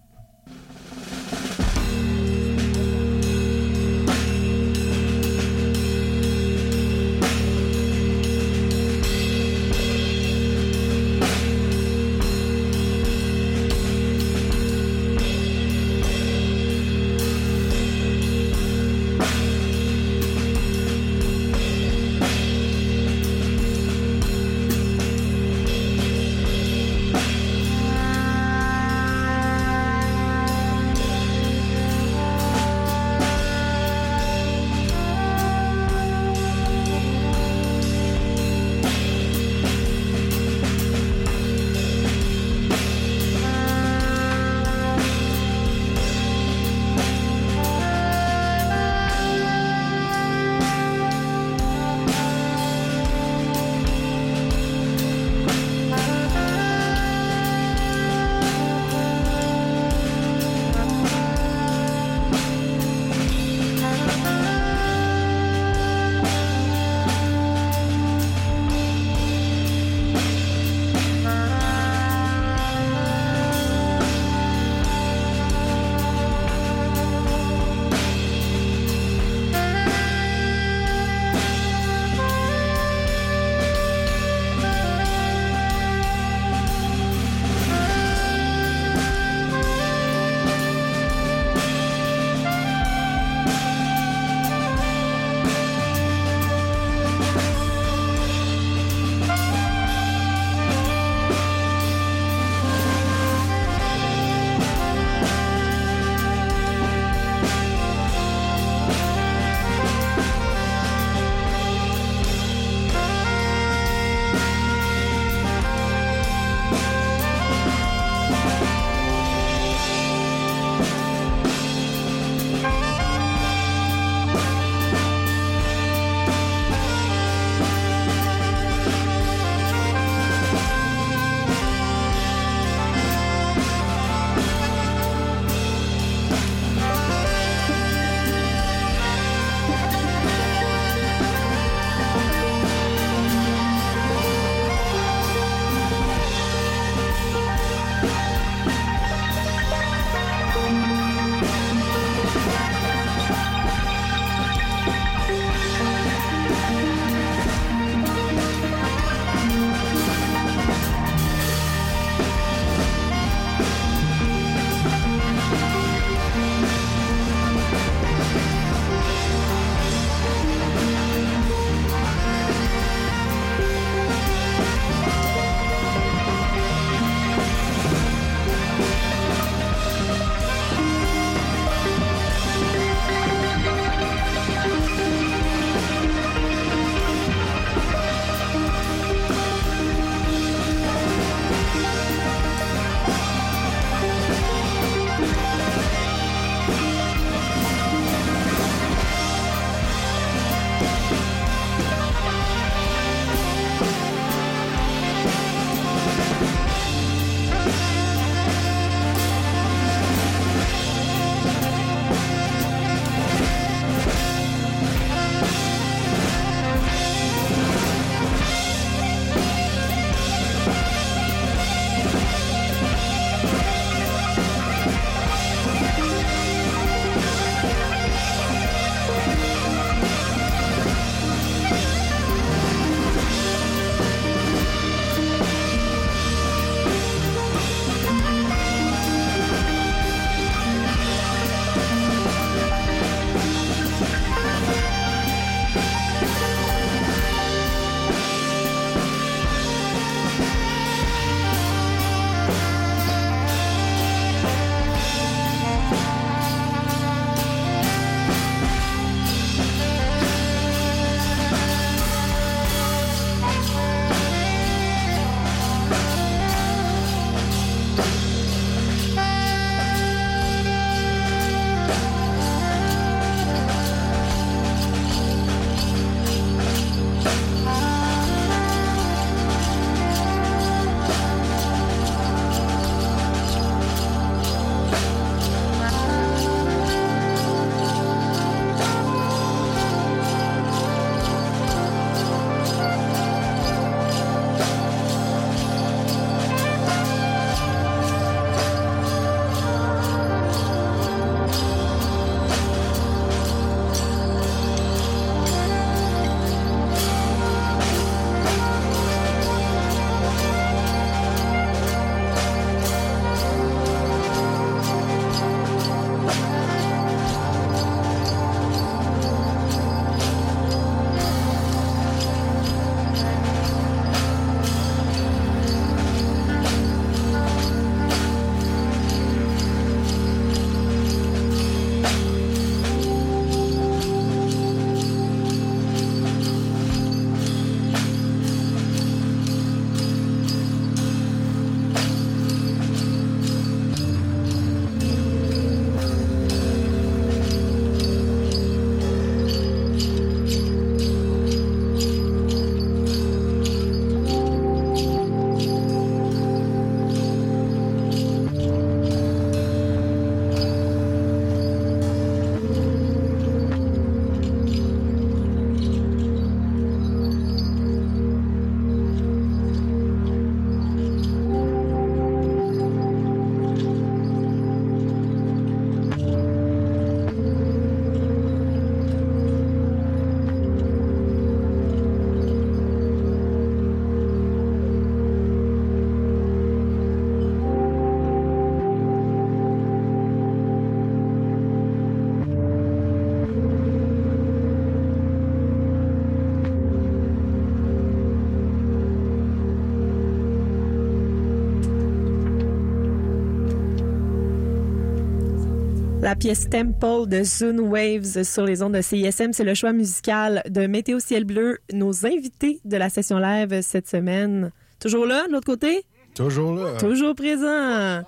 pièce 406.39 406.69
Temple 406.69 407.27
de 407.27 407.43
Zoom 407.43 407.79
Waves 407.79 408.43
sur 408.43 408.63
les 408.63 408.83
ondes 408.83 408.93
de 408.93 409.01
CISM, 409.01 409.53
c'est 409.53 409.63
le 409.63 409.73
choix 409.73 409.91
musical 409.91 410.61
de 410.69 410.85
Météo 410.85 411.19
Ciel 411.19 411.45
Bleu, 411.45 411.79
nos 411.91 412.25
invités 412.25 412.79
de 412.85 412.95
la 412.95 413.09
session 413.09 413.39
live 413.39 413.81
cette 413.81 414.07
semaine. 414.07 414.71
Toujours 414.99 415.25
là, 415.25 415.47
de 415.47 415.53
l'autre 415.53 415.65
côté? 415.65 416.05
Toujours 416.35 416.73
là. 416.75 416.97
Toujours 416.99 417.33
présent. 417.33 418.23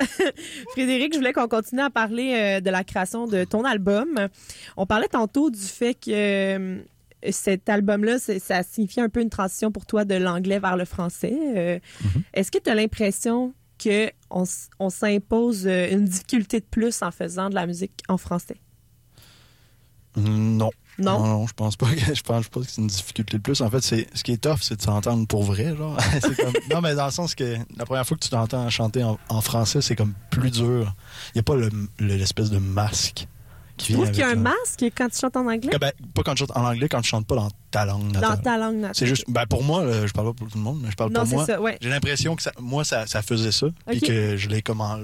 Frédéric, 0.72 1.14
je 1.14 1.18
voulais 1.18 1.32
qu'on 1.32 1.48
continue 1.48 1.80
à 1.80 1.88
parler 1.88 2.34
euh, 2.34 2.60
de 2.60 2.68
la 2.68 2.84
création 2.84 3.26
de 3.26 3.44
ton 3.44 3.64
album. 3.64 4.28
On 4.76 4.84
parlait 4.84 5.08
tantôt 5.08 5.50
du 5.50 5.60
fait 5.60 5.94
que 5.94 6.10
euh, 6.10 6.78
cet 7.30 7.68
album-là, 7.70 8.18
ça 8.18 8.62
signifie 8.62 9.00
un 9.00 9.08
peu 9.08 9.22
une 9.22 9.30
transition 9.30 9.72
pour 9.72 9.86
toi 9.86 10.04
de 10.04 10.14
l'anglais 10.14 10.58
vers 10.58 10.76
le 10.76 10.84
français. 10.84 11.38
Euh, 11.56 11.78
Est-ce 12.34 12.50
que 12.50 12.58
tu 12.58 12.68
as 12.68 12.74
l'impression 12.74 13.54
qu'on 13.82 14.44
on 14.78 14.90
s'impose 14.90 15.66
euh, 15.66 15.90
une 15.92 16.04
difficulté 16.04 16.60
de 16.60 16.64
plus 16.64 17.02
en 17.02 17.10
faisant 17.10 17.48
de 17.50 17.54
la 17.54 17.66
musique 17.66 18.02
en 18.08 18.16
français? 18.18 18.56
Non. 20.16 20.70
Non? 20.98 21.18
Non, 21.18 21.26
non, 21.26 21.46
je 21.46 21.54
pense 21.54 21.76
pas 21.76 21.86
que 21.94 22.14
je 22.14 22.20
pense 22.22 22.48
pas 22.48 22.60
que 22.60 22.66
c'est 22.66 22.80
une 22.82 22.88
difficulté 22.88 23.38
de 23.38 23.42
plus. 23.42 23.60
En 23.62 23.70
fait, 23.70 23.80
c'est 23.80 24.06
ce 24.12 24.22
qui 24.22 24.32
est 24.32 24.36
tough, 24.42 24.58
c'est 24.60 24.76
de 24.76 24.82
s'entendre 24.82 25.26
pour 25.26 25.44
vrai, 25.44 25.74
genre. 25.76 25.96
Comme- 26.36 26.52
non, 26.70 26.80
mais 26.82 26.94
dans 26.94 27.06
le 27.06 27.10
sens 27.10 27.34
que 27.34 27.56
la 27.76 27.86
première 27.86 28.04
fois 28.06 28.16
que 28.18 28.22
tu 28.24 28.28
t'entends 28.28 28.68
chanter 28.68 29.02
en, 29.02 29.18
en 29.28 29.40
français, 29.40 29.80
c'est 29.80 29.96
comme 29.96 30.12
plus 30.30 30.50
dur. 30.50 30.94
Il 31.34 31.38
y 31.38 31.40
a 31.40 31.42
pas 31.42 31.54
le- 31.54 31.70
le- 31.98 32.16
l'espèce 32.16 32.50
de 32.50 32.58
masque 32.58 33.28
qui 33.80 33.86
Tu 33.86 33.92
vient 33.94 34.02
trouves 34.02 34.10
qu'il 34.12 34.20
y 34.20 34.24
a 34.24 34.28
un 34.30 34.34
masque 34.36 34.84
quand 34.96 35.08
tu 35.08 35.18
chantes 35.18 35.36
en 35.36 35.46
anglais? 35.46 35.70
Que, 35.72 35.78
ben, 35.78 35.92
pas 36.14 36.22
quand 36.22 36.34
tu 36.34 36.40
chantes 36.40 36.56
en 36.56 36.64
anglais, 36.64 36.88
quand 36.88 37.00
tu 37.00 37.08
chantes 37.08 37.26
pas 37.26 37.34
dans 37.36 37.48
ta 37.70 37.84
langue 37.84 38.12
Dans 38.12 38.20
natale. 38.20 38.42
ta 38.42 38.58
langue 38.58 38.76
natale. 38.76 38.94
C'est 38.94 39.06
juste, 39.06 39.24
ben 39.28 39.46
pour 39.46 39.62
moi, 39.64 39.84
là, 39.84 40.06
je 40.06 40.12
parle 40.12 40.28
pas 40.28 40.34
pour 40.34 40.48
tout 40.48 40.58
le 40.58 40.64
monde, 40.64 40.80
mais 40.82 40.90
je 40.90 40.96
parle 40.96 41.12
Non, 41.12 41.20
pour 41.20 41.28
c'est 41.28 41.34
moi. 41.34 41.46
ça, 41.46 41.60
ouais. 41.60 41.78
J'ai 41.80 41.88
l'impression 41.88 42.36
que 42.36 42.42
ça, 42.42 42.52
moi, 42.60 42.84
ça, 42.84 43.06
ça 43.06 43.22
faisait 43.22 43.52
ça. 43.52 43.66
Puis 43.86 44.00
que 44.00 44.36
je 44.36 44.48
l'ai 44.48 44.62
comme 44.62 44.80
en- 44.80 44.98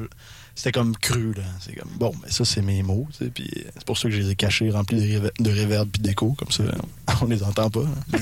C'était 0.54 0.72
comme 0.72 0.96
cru, 0.96 1.34
là. 1.34 1.42
C'est 1.60 1.74
comme, 1.74 1.90
bon, 1.98 2.12
mais 2.22 2.30
ça, 2.30 2.44
c'est 2.46 2.62
mes 2.62 2.82
mots, 2.82 3.06
tu 3.12 3.24
sais. 3.24 3.30
Puis 3.30 3.50
c'est 3.74 3.84
pour 3.84 3.98
ça 3.98 4.08
que 4.08 4.14
je 4.14 4.20
les 4.22 4.30
ai 4.30 4.36
cachés, 4.36 4.70
remplis 4.70 4.96
de, 4.96 5.06
réver- 5.18 5.32
de 5.38 5.50
réverb 5.50 5.88
puis 5.90 6.00
d'écho, 6.00 6.32
comme 6.38 6.50
ça, 6.50 6.64
on 7.22 7.26
les 7.26 7.42
entend 7.42 7.68
pas. 7.70 7.80
hein. 7.80 7.94
Mais, 8.12 8.18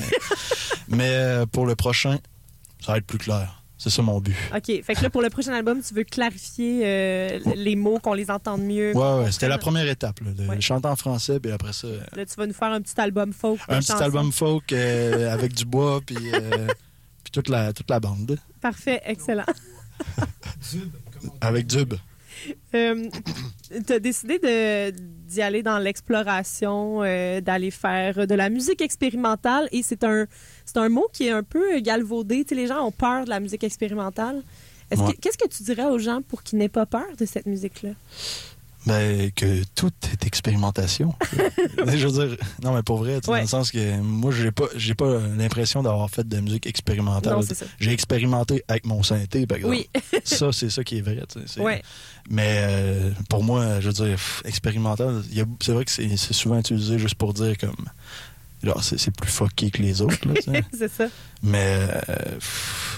mais, 0.89 1.09
euh, 1.11 1.45
pour 1.45 1.65
le 1.65 1.75
prochain, 1.75 2.17
ça 2.85 2.91
va 2.93 2.97
être 2.97 3.05
plus 3.05 3.17
clair. 3.19 3.61
C'est 3.87 3.91
ça 3.91 4.01
mon 4.01 4.19
but. 4.19 4.33
OK. 4.51 4.81
Fait 4.83 4.95
que 4.95 5.03
là, 5.03 5.11
pour 5.11 5.21
le 5.21 5.29
prochain 5.29 5.53
album, 5.53 5.79
tu 5.79 5.93
veux 5.93 6.03
clarifier 6.03 6.81
euh, 6.85 7.39
les 7.55 7.75
mots, 7.75 7.99
qu'on 7.99 8.15
les 8.15 8.31
entende 8.31 8.63
mieux. 8.63 8.97
Ouais, 8.97 9.23
ouais, 9.25 9.31
c'était 9.31 9.47
la 9.47 9.59
première 9.59 9.87
étape, 9.87 10.21
là, 10.21 10.31
de 10.31 10.47
Ouais. 10.49 10.59
chanter 10.59 10.87
en 10.87 10.95
français, 10.95 11.39
puis 11.39 11.51
après 11.51 11.71
ça, 11.71 11.87
Là, 12.15 12.25
tu 12.25 12.33
vas 12.35 12.47
nous 12.47 12.53
faire 12.53 12.69
un 12.71 12.81
petit 12.81 12.99
album 12.99 13.31
folk. 13.31 13.59
un 13.69 13.77
petit 13.77 13.91
album 13.91 14.31
folk 14.31 14.73
euh, 14.73 15.31
avec 15.31 15.53
du 15.53 15.65
bois, 15.65 16.01
puis, 16.03 16.17
euh, 16.33 16.65
puis 17.23 17.31
toute, 17.31 17.47
la, 17.47 17.73
toute 17.73 17.91
la 17.91 17.99
bande, 17.99 18.39
Parfait, 18.59 19.01
excellent. 19.05 19.45
avec 21.41 21.67
Dub. 21.67 21.93
Euh, 22.73 23.07
tu 23.87 23.93
as 23.93 23.99
décidé 23.99 24.91
d'y 25.27 25.41
aller 25.41 25.63
dans 25.63 25.77
l'exploration, 25.79 27.01
euh, 27.03 27.39
d'aller 27.39 27.71
faire 27.71 28.27
de 28.27 28.35
la 28.35 28.49
musique 28.49 28.81
expérimentale 28.81 29.69
et 29.71 29.83
c'est 29.83 30.03
un, 30.03 30.25
c'est 30.65 30.77
un 30.77 30.89
mot 30.89 31.07
qui 31.13 31.27
est 31.27 31.31
un 31.31 31.43
peu 31.43 31.79
galvaudé. 31.79 32.43
Tu 32.43 32.49
sais, 32.49 32.55
les 32.61 32.67
gens 32.67 32.83
ont 32.85 32.91
peur 32.91 33.25
de 33.25 33.29
la 33.29 33.39
musique 33.39 33.63
expérimentale. 33.63 34.41
Ouais. 34.95 35.13
Qu'est-ce 35.19 35.37
que 35.37 35.47
tu 35.47 35.63
dirais 35.63 35.85
aux 35.85 35.97
gens 35.99 36.21
pour 36.21 36.43
qu'ils 36.43 36.59
n'aient 36.59 36.69
pas 36.69 36.85
peur 36.85 37.05
de 37.17 37.25
cette 37.25 37.45
musique-là? 37.47 37.89
Ben, 38.85 39.31
que 39.31 39.63
tout 39.73 39.91
est 40.13 40.27
expérimentation. 40.27 41.15
je 41.87 42.07
veux 42.07 42.27
dire, 42.27 42.37
non, 42.61 42.75
mais 42.75 42.83
pour 42.83 42.97
vrai, 42.97 43.19
tu 43.19 43.25
sais, 43.25 43.31
Ouais. 43.31 43.37
dans 43.39 43.43
le 43.43 43.47
sens 43.49 43.71
que 43.71 43.99
moi, 43.99 44.31
j'ai 44.31 44.51
pas, 44.51 44.65
j'ai 44.75 44.93
pas 44.93 45.19
l'impression 45.37 45.81
d'avoir 45.81 46.07
fait 46.11 46.27
de 46.27 46.35
la 46.35 46.41
musique 46.41 46.67
expérimentale. 46.67 47.35
J'ai 47.79 47.91
expérimenté 47.93 48.63
avec 48.67 48.85
mon 48.85 49.01
synthé, 49.01 49.47
par 49.47 49.57
exemple. 49.57 49.75
Oui. 49.75 49.89
ça, 50.23 50.51
c'est 50.51 50.69
ça 50.69 50.83
qui 50.83 50.99
est 50.99 51.01
vrai. 51.01 51.23
tu 51.27 51.39
sais, 51.39 51.45
c'est- 51.47 51.61
Ouais. 51.61 51.81
Mais 52.29 52.59
euh, 52.61 53.09
pour 53.27 53.43
moi, 53.43 53.79
je 53.79 53.87
veux 53.87 53.93
dire, 53.93 54.19
expérimental, 54.45 55.23
c'est 55.61 55.71
vrai 55.71 55.83
que 55.85 55.91
c'est 55.91 56.15
souvent 56.33 56.59
utilisé 56.59 56.99
juste 56.99 57.15
pour 57.15 57.33
dire 57.33 57.57
comme. 57.57 57.73
Genre, 58.65 58.83
c'est, 58.83 58.97
c'est 58.97 59.15
plus 59.15 59.29
fucké 59.29 59.69
que 59.69 59.81
les 59.81 60.01
autres. 60.01 60.17
C'est 60.73 60.87
ça. 60.91 61.05
Mais 61.43 61.77
euh, 62.09 62.15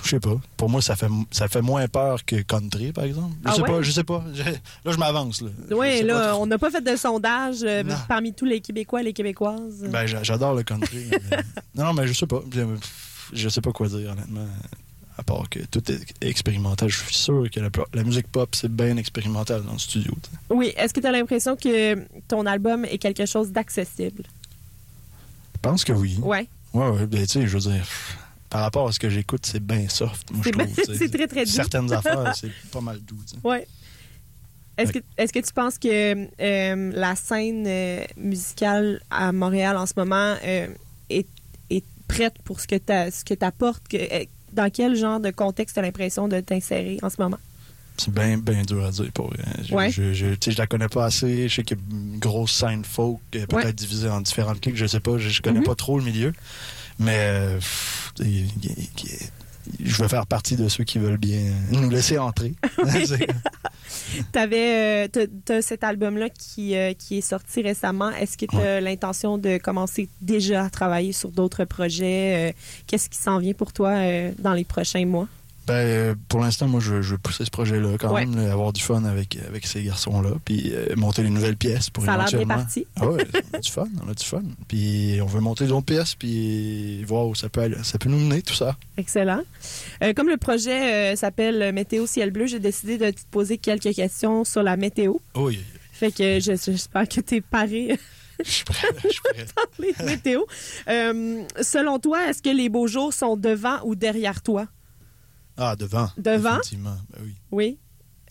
je 0.04 0.10
sais 0.12 0.20
pas. 0.22 0.40
Pour 0.56 0.70
moi, 0.70 0.82
ça 0.82 0.96
fait 0.96 1.08
ça 1.30 1.50
fait 1.50 1.62
moins 1.62 1.86
peur 1.90 2.24
que 2.26 2.38
country, 2.38 2.94
par 2.94 3.04
exemple. 3.04 3.36
Je 3.44 3.50
Ah 3.50 3.54
sais 3.54 3.62
ouais? 3.64 3.68
pas, 3.70 3.82
je 3.82 3.92
sais 3.92 4.04
pas. 4.06 4.24
Je- 4.34 4.44
là, 4.44 4.92
je 4.92 4.98
m'avance. 4.98 5.44
Oui, 5.72 6.04
là, 6.04 6.38
on 6.38 6.46
n'a 6.46 6.58
pas 6.58 6.72
fait 6.72 6.80
de 6.82 6.96
sondage 6.96 7.58
euh, 7.64 7.84
parmi 8.08 8.34
tous 8.34 8.46
les 8.46 8.62
Québécois 8.62 9.02
et 9.02 9.04
les 9.04 9.14
Québécoises. 9.14 9.86
Ben, 9.90 10.06
j'a- 10.06 10.24
j'adore 10.24 10.56
le 10.56 10.64
country. 10.64 11.08
mais- 11.30 11.38
non, 11.76 11.94
mais 11.94 12.08
je 12.08 12.14
sais 12.14 12.28
pas. 12.28 12.42
Je, 13.34 13.50
sais 13.50 13.60
pas 13.60 13.74
quoi 13.74 13.88
dire, 13.90 14.12
honnêtement. 14.12 14.48
À 15.18 15.24
part 15.24 15.50
que 15.50 15.60
tout 15.66 15.82
est 15.92 16.00
expérimental. 16.22 16.88
Je 16.90 16.98
suis 16.98 17.16
sûr 17.16 17.48
que 17.52 17.60
la, 17.60 17.70
la 17.94 18.04
musique 18.04 18.28
pop, 18.28 18.54
c'est 18.56 18.72
bien 18.72 18.96
expérimental 18.98 19.64
dans 19.64 19.74
le 19.74 19.80
studio. 19.80 20.14
Oui, 20.52 20.72
est-ce 20.78 20.94
que 20.94 21.00
tu 21.02 21.08
as 21.08 21.12
l'impression 21.12 21.56
que 21.58 21.96
ton 22.28 22.46
album 22.46 22.86
est 22.86 23.00
quelque 23.00 23.26
chose 23.26 23.52
d'accessible? 23.52 24.24
Je 25.58 25.70
pense 25.70 25.84
que 25.84 25.94
oui. 25.94 26.18
Ouais. 26.22 26.48
Ouais, 26.74 26.90
ouais. 26.90 27.06
Ben, 27.08 27.22
tu 27.22 27.28
sais, 27.42 27.48
je 27.48 27.58
veux 27.58 27.72
dire, 27.72 27.86
par 28.50 28.62
rapport 28.62 28.88
à 28.88 28.92
ce 28.92 29.00
que 29.00 29.10
j'écoute, 29.10 29.46
c'est 29.46 29.60
bien 29.64 29.90
soft, 29.90 30.30
moi, 30.32 30.44
je 30.46 30.52
C'est 30.76 30.84
trouve. 30.84 31.10
très, 31.10 31.28
très 31.28 31.46
doux. 31.46 31.52
Certaines 31.52 31.92
affaires, 32.00 32.34
c'est 32.36 32.52
pas 32.72 32.82
mal 32.82 33.00
doux. 33.02 33.18
tu 33.28 33.36
sais. 33.36 33.42
Ouais. 33.44 33.68
Est-ce 34.78 34.92
que, 34.94 35.00
est 35.18 35.32
que 35.32 35.40
tu 35.40 35.54
penses 35.54 35.80
que 35.80 36.28
euh, 36.40 36.92
la 36.94 37.16
scène 37.16 37.66
euh, 37.68 38.04
musicale 38.16 39.02
à 39.10 39.32
Montréal 39.32 39.76
en 39.76 39.88
ce 39.88 39.94
moment 39.98 40.36
euh, 40.46 40.68
est, 41.10 41.28
est 41.72 41.84
prête 42.08 42.36
pour 42.44 42.60
ce 42.62 42.68
que 42.68 42.76
tu 42.76 43.44
apportes? 43.46 43.84
dans 44.54 44.70
quel 44.72 44.96
genre 44.96 45.20
de 45.20 45.30
contexte 45.32 45.74
tu 45.76 45.80
as 45.80 45.84
l'impression 45.84 46.28
de 46.28 46.40
t'insérer 46.40 47.00
en 47.02 47.10
ce 47.10 47.20
moment? 47.20 47.38
C'est 48.00 48.14
bien, 48.14 48.38
bien 48.38 48.62
dur 48.64 48.86
à 48.86 48.92
dire 48.92 49.12
pour. 49.14 49.34
Je, 49.68 49.74
Ouais. 49.74 49.90
je, 49.90 50.14
je, 50.14 50.28
je 50.46 50.58
la 50.58 50.68
connais 50.68 50.88
pas 50.88 51.06
assez. 51.06 51.48
Je 51.50 51.56
sais 51.56 51.64
qu'il 51.64 51.78
y 51.78 51.80
a 51.80 51.84
une 51.96 52.20
grosse 52.20 52.54
scène 52.54 52.86
folk, 52.86 53.20
euh, 53.36 53.46
peut-être 53.48 53.66
Ouais. 53.66 53.74
divisée 53.74 54.10
en 54.10 54.22
différentes 54.22 54.62
cliques. 54.62 54.78
Je 54.78 54.86
sais 54.86 55.00
pas. 55.00 55.18
Je, 55.18 55.30
je 55.30 55.42
connais 55.42 55.60
Mhm. 55.60 55.66
pas 55.66 55.76
trop 55.76 55.98
le 55.98 56.06
milieu. 56.06 56.34
Mais 57.00 57.16
euh, 57.18 57.56
pff, 57.58 58.14
je 59.84 60.02
veux 60.02 60.08
faire 60.08 60.26
partie 60.26 60.56
de 60.56 60.68
ceux 60.70 60.84
qui 60.84 60.98
veulent 60.98 61.18
bien 61.18 61.42
nous 61.72 61.90
laisser 61.90 62.18
entrer. 62.18 62.54
C'est- 63.06 63.28
Tu 64.34 64.40
avais 64.40 65.10
cet 65.62 65.84
album-là 65.84 66.30
qui, 66.30 66.76
euh, 66.76 66.94
qui 66.94 67.18
est 67.20 67.22
sorti 67.22 67.62
récemment. 67.62 68.12
Est-ce 68.12 68.38
que 68.38 68.46
tu 68.46 68.58
as 68.58 68.80
l'intention 68.82 69.38
de 69.38 69.58
commencer 69.58 70.10
déjà 70.22 70.66
à 70.66 70.70
travailler 70.70 71.12
sur 71.14 71.30
d'autres 71.32 71.66
projets? 71.66 72.50
Euh, 72.50 72.54
Qu'est-ce 72.86 73.10
qui 73.10 73.18
s'en 73.18 73.40
vient 73.40 73.54
pour 73.54 73.74
toi 73.74 73.90
euh, 73.90 74.32
dans 74.40 74.54
les 74.54 74.64
prochains 74.66 75.06
mois? 75.06 75.28
Ben, 75.68 76.16
pour 76.30 76.40
l'instant, 76.40 76.68
moi, 76.68 76.80
je, 76.80 77.02
je 77.02 77.12
veux 77.12 77.18
pousser 77.18 77.44
ce 77.46 77.52
projet-là 77.52 77.98
quand 78.00 78.14
Ouais. 78.14 78.26
même, 78.26 78.36
là, 78.42 78.52
avoir 78.54 78.72
du 78.74 78.82
fun 78.82 79.04
avec, 79.04 79.38
avec 79.48 79.68
ces 79.68 79.84
garçons-là, 79.84 80.32
puis 80.46 80.72
euh, 80.74 80.96
monter 80.96 81.24
les 81.24 81.30
nouvelles 81.30 81.58
pièces 81.58 81.90
pour 81.90 82.06
Ça 82.06 82.14
a 82.14 82.18
l'air 82.18 82.26
bien 82.28 82.40
éventuellement... 82.40 82.64
parti. 82.64 82.88
Ah 82.96 83.08
ouais, 83.08 83.26
on 83.54 83.58
a 83.58 83.60
du 83.60 83.70
fun, 83.72 83.88
on 84.06 84.10
a 84.10 84.14
du 84.14 84.24
fun. 84.26 84.44
Puis 84.68 85.20
on 85.22 85.26
veut 85.26 85.42
monter 85.42 85.68
d'autres 85.68 85.86
pièces, 85.86 86.16
puis 86.16 87.04
voir 87.04 87.28
où 87.28 87.36
ça 87.36 87.50
peut 87.50 87.62
aller. 87.62 87.76
Ça 87.84 87.98
peut 88.00 88.10
nous 88.10 88.18
mener, 88.20 88.42
tout 88.42 88.54
ça. 88.56 88.78
Excellent. 88.98 89.42
Euh, 90.04 90.14
comme 90.14 90.30
le 90.30 90.38
projet 90.38 91.12
euh, 91.14 91.16
s'appelle 91.16 91.74
Météo 91.74 92.08
Ciel 92.08 92.32
Bleu, 92.32 92.48
j'ai 92.48 92.60
décidé 92.60 92.98
de 92.98 93.12
te 93.12 93.20
poser 93.30 93.58
quelques 93.58 93.94
questions 93.94 94.44
sur 94.46 94.64
la 94.64 94.78
météo. 94.78 95.16
Oui, 95.36 95.60
Fait 95.92 96.12
que 96.12 96.40
je- 96.40 96.56
j'espère 96.56 97.08
que 97.10 97.22
tu 97.22 97.36
es 97.36 97.42
paré 97.42 98.00
je 98.46 98.52
suis 98.52 98.64
prêt, 98.66 98.88
je 99.04 99.10
suis 99.10 99.20
prêt. 99.22 99.46
les. 99.80 100.38
Euh, 100.90 101.42
selon 101.62 101.98
toi, 101.98 102.30
est-ce 102.30 102.42
que 102.44 102.50
les 102.56 102.70
beaux 102.70 102.86
jours 102.88 103.12
sont 103.12 103.36
devant 103.36 103.80
ou 103.84 103.96
derrière 103.96 104.44
toi? 104.44 104.68
Ah, 105.58 105.76
devant. 105.76 106.10
Devant? 106.18 106.52
Effectivement, 106.54 106.98
ben 107.12 107.22
oui. 107.24 107.36
Oui. 107.52 107.78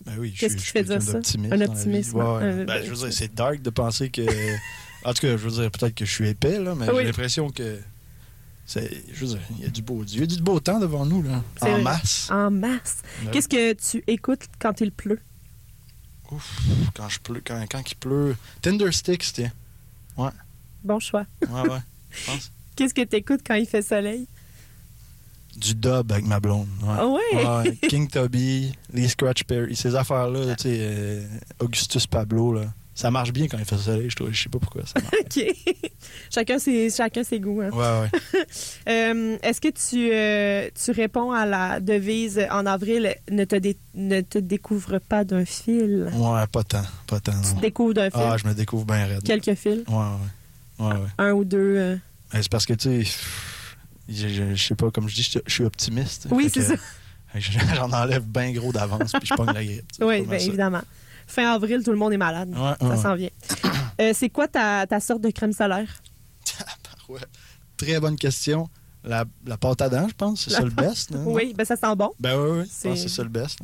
Ben 0.05 0.13
oui, 0.19 0.31
je 0.33 0.39
Qu'est-ce 0.39 0.57
suis- 0.57 0.65
qui 0.65 0.71
fait 0.71 0.83
dire 0.83 1.01
ça? 1.01 1.13
d'optimiste 1.13 2.13
Un. 2.15 2.17
Ouais, 2.17 2.23
ouais. 2.37 2.43
Un- 2.61 2.65
Ben, 2.65 2.83
je 2.85 2.89
veux 2.91 2.95
dire, 2.95 3.13
c'est 3.13 3.33
dark 3.33 3.61
de 3.61 3.69
penser 3.69 4.09
que. 4.09 4.21
en 5.03 5.13
tout 5.13 5.21
cas, 5.21 5.31
je 5.31 5.47
veux 5.49 5.51
dire, 5.61 5.71
peut-être 5.71 5.95
que 5.95 6.05
je 6.05 6.11
suis 6.11 6.27
épais, 6.29 6.59
là, 6.59 6.75
mais 6.75 6.87
Oui. 6.89 6.97
j'ai 6.99 7.05
l'impression 7.05 7.49
que. 7.49 7.79
c'est- 8.65 9.03
Je 9.13 9.25
veux 9.25 9.27
dire, 9.33 9.39
il 9.57 9.63
y 9.63 9.65
a 9.65 9.69
du 9.69 9.81
beau 9.81 10.03
il 10.05 10.19
y 10.19 10.23
a 10.23 10.25
du 10.25 10.41
beau 10.41 10.59
temps 10.59 10.79
devant 10.79 11.05
nous, 11.05 11.21
là. 11.23 11.43
En 11.61 11.65
vrai. 11.71 11.81
masse. 11.81 12.29
En 12.31 12.51
masse. 12.51 12.97
Qu'est-ce 13.31 13.49
que 13.49 13.73
tu 13.73 14.03
écoutes 14.07 14.45
quand 14.59 14.79
il 14.81 14.91
pleut? 14.91 15.19
Ouf, 16.31 16.59
quand, 16.93 17.07
je 17.09 17.19
pleut, 17.19 17.41
quand, 17.45 17.65
quand 17.69 17.89
il 17.89 17.95
pleut. 17.95 18.35
Tender 18.61 18.91
Sticks, 18.91 19.31
tiens. 19.33 19.51
Bon 20.83 20.99
choix. 20.99 21.25
Ouais, 21.49 21.61
ouais. 21.69 21.79
Qu'est-ce 22.75 22.93
que 22.93 23.03
tu 23.03 23.15
écoutes 23.17 23.41
quand 23.45 23.55
il 23.55 23.65
fait 23.65 23.81
soleil? 23.81 24.27
Du 25.57 25.73
dub 25.75 26.11
avec 26.11 26.25
ma 26.25 26.39
blonde. 26.39 26.67
Ouais. 26.83 26.95
Ah 26.97 27.07
ouais? 27.07 27.45
Ouais, 27.65 27.75
King 27.89 28.07
Tubby, 28.07 28.71
les 28.93 29.07
Scratch 29.07 29.43
Perry, 29.43 29.75
ces 29.75 29.95
affaires-là, 29.95 30.55
tu 30.55 30.63
sais, 30.63 30.77
euh, 30.79 31.25
Augustus 31.59 32.05
Pablo, 32.07 32.53
là. 32.53 32.65
Ça 32.93 33.11
marche 33.11 33.31
bien 33.31 33.47
quand 33.47 33.59
il 33.59 33.65
fait 33.65 33.77
soleil, 33.77 34.09
je 34.09 34.15
trouve. 34.15 34.31
Je 34.31 34.41
sais 34.41 34.49
pas 34.49 34.57
pourquoi 34.57 34.81
ça 34.87 34.99
marche. 34.99 35.13
OK. 35.21 35.55
chacun, 36.33 36.57
ses, 36.57 36.89
chacun 36.89 37.23
ses 37.23 37.39
goûts. 37.39 37.61
hein. 37.61 37.69
Ouais, 37.71 38.09
ouais. 38.09 38.43
Euh, 38.89 39.37
Est-ce 39.43 39.61
que 39.61 39.67
tu, 39.67 40.09
euh, 40.11 40.69
tu 40.83 40.91
réponds 40.91 41.31
à 41.31 41.45
la 41.45 41.79
devise 41.79 42.41
en 42.49 42.65
avril 42.65 43.13
ne 43.29 43.43
te, 43.45 43.55
dé- 43.55 43.77
ne 43.93 44.21
te 44.21 44.39
découvre 44.39 44.97
pas 44.99 45.23
d'un 45.25 45.45
fil? 45.45 46.09
Ouais, 46.15 46.47
pas 46.51 46.63
tant. 46.63 46.81
Pas 47.05 47.19
tant. 47.19 47.39
Tu 47.41 47.53
te 47.55 47.61
découvres 47.61 47.93
d'un 47.93 48.09
fil? 48.09 48.19
Ah, 48.23 48.35
je 48.37 48.47
me 48.47 48.53
découvre 48.55 48.85
bien 48.85 49.05
raide. 49.05 49.23
Quelques 49.23 49.53
fils? 49.55 49.83
Ouais, 49.87 49.95
ouais. 50.79 50.85
Ouais, 50.87 50.93
ouais. 50.93 51.07
Un 51.19 51.31
ou 51.33 51.43
deux? 51.45 51.99
Mais 52.33 52.41
C'est 52.41 52.49
parce 52.51 52.65
que, 52.65 52.73
tu 52.73 53.05
sais, 53.05 53.17
je, 54.09 54.27
je- 54.27 54.55
je 54.55 54.63
sais 54.67 54.75
pas, 54.75 54.89
comme 54.91 55.07
je 55.09 55.15
dis, 55.15 55.23
je, 55.23 55.39
je 55.45 55.53
suis 55.53 55.63
optimiste. 55.63 56.27
Oui, 56.31 56.49
c'est 56.53 56.71
euh, 56.71 56.75
J'en 57.75 57.91
enlève 57.91 58.23
bien 58.23 58.51
gros 58.53 58.71
d'avance, 58.71 59.11
puis 59.11 59.27
je 59.27 59.33
pogne 59.35 59.53
la 59.53 59.63
grippe. 59.63 59.85
Oui, 60.01 60.21
bien 60.21 60.39
ça. 60.39 60.45
évidemment. 60.45 60.81
fin 61.27 61.51
avril, 61.53 61.83
tout 61.83 61.91
le 61.91 61.97
monde 61.97 62.13
est 62.13 62.17
malade. 62.17 62.49
Ouais, 62.55 62.73
Ça 62.79 62.87
ouais. 62.87 62.97
s'en 62.97 63.15
vient. 63.15 63.29
Euh, 64.01 64.11
c'est 64.15 64.29
quoi 64.29 64.47
ta, 64.47 64.87
ta 64.87 64.99
sorte 64.99 65.21
de 65.21 65.29
crème 65.29 65.51
solaire? 65.53 65.89
Ouais. 67.09 67.19
Très 67.77 67.99
bonne 67.99 68.15
question. 68.15 68.69
La, 69.03 69.25
la 69.45 69.57
pâte 69.57 69.81
à 69.81 69.89
dents, 69.89 70.07
je 70.07 70.13
pense, 70.13 70.43
c'est 70.43 70.49
ça 70.51 70.61
le 70.63 70.69
best. 70.69 71.11
non? 71.11 71.23
Oui, 71.31 71.53
ben 71.55 71.63
ça 71.65 71.75
sent 71.75 71.95
bon. 71.95 72.11
Ben 72.19 72.37
oui, 72.37 72.59
oui. 72.59 72.65
Je 72.65 72.69
C'est- 72.71 72.89
pense 72.89 73.03
que 73.03 73.09
c'est 73.09 73.15
ça 73.15 73.23
le 73.23 73.29
best. 73.29 73.59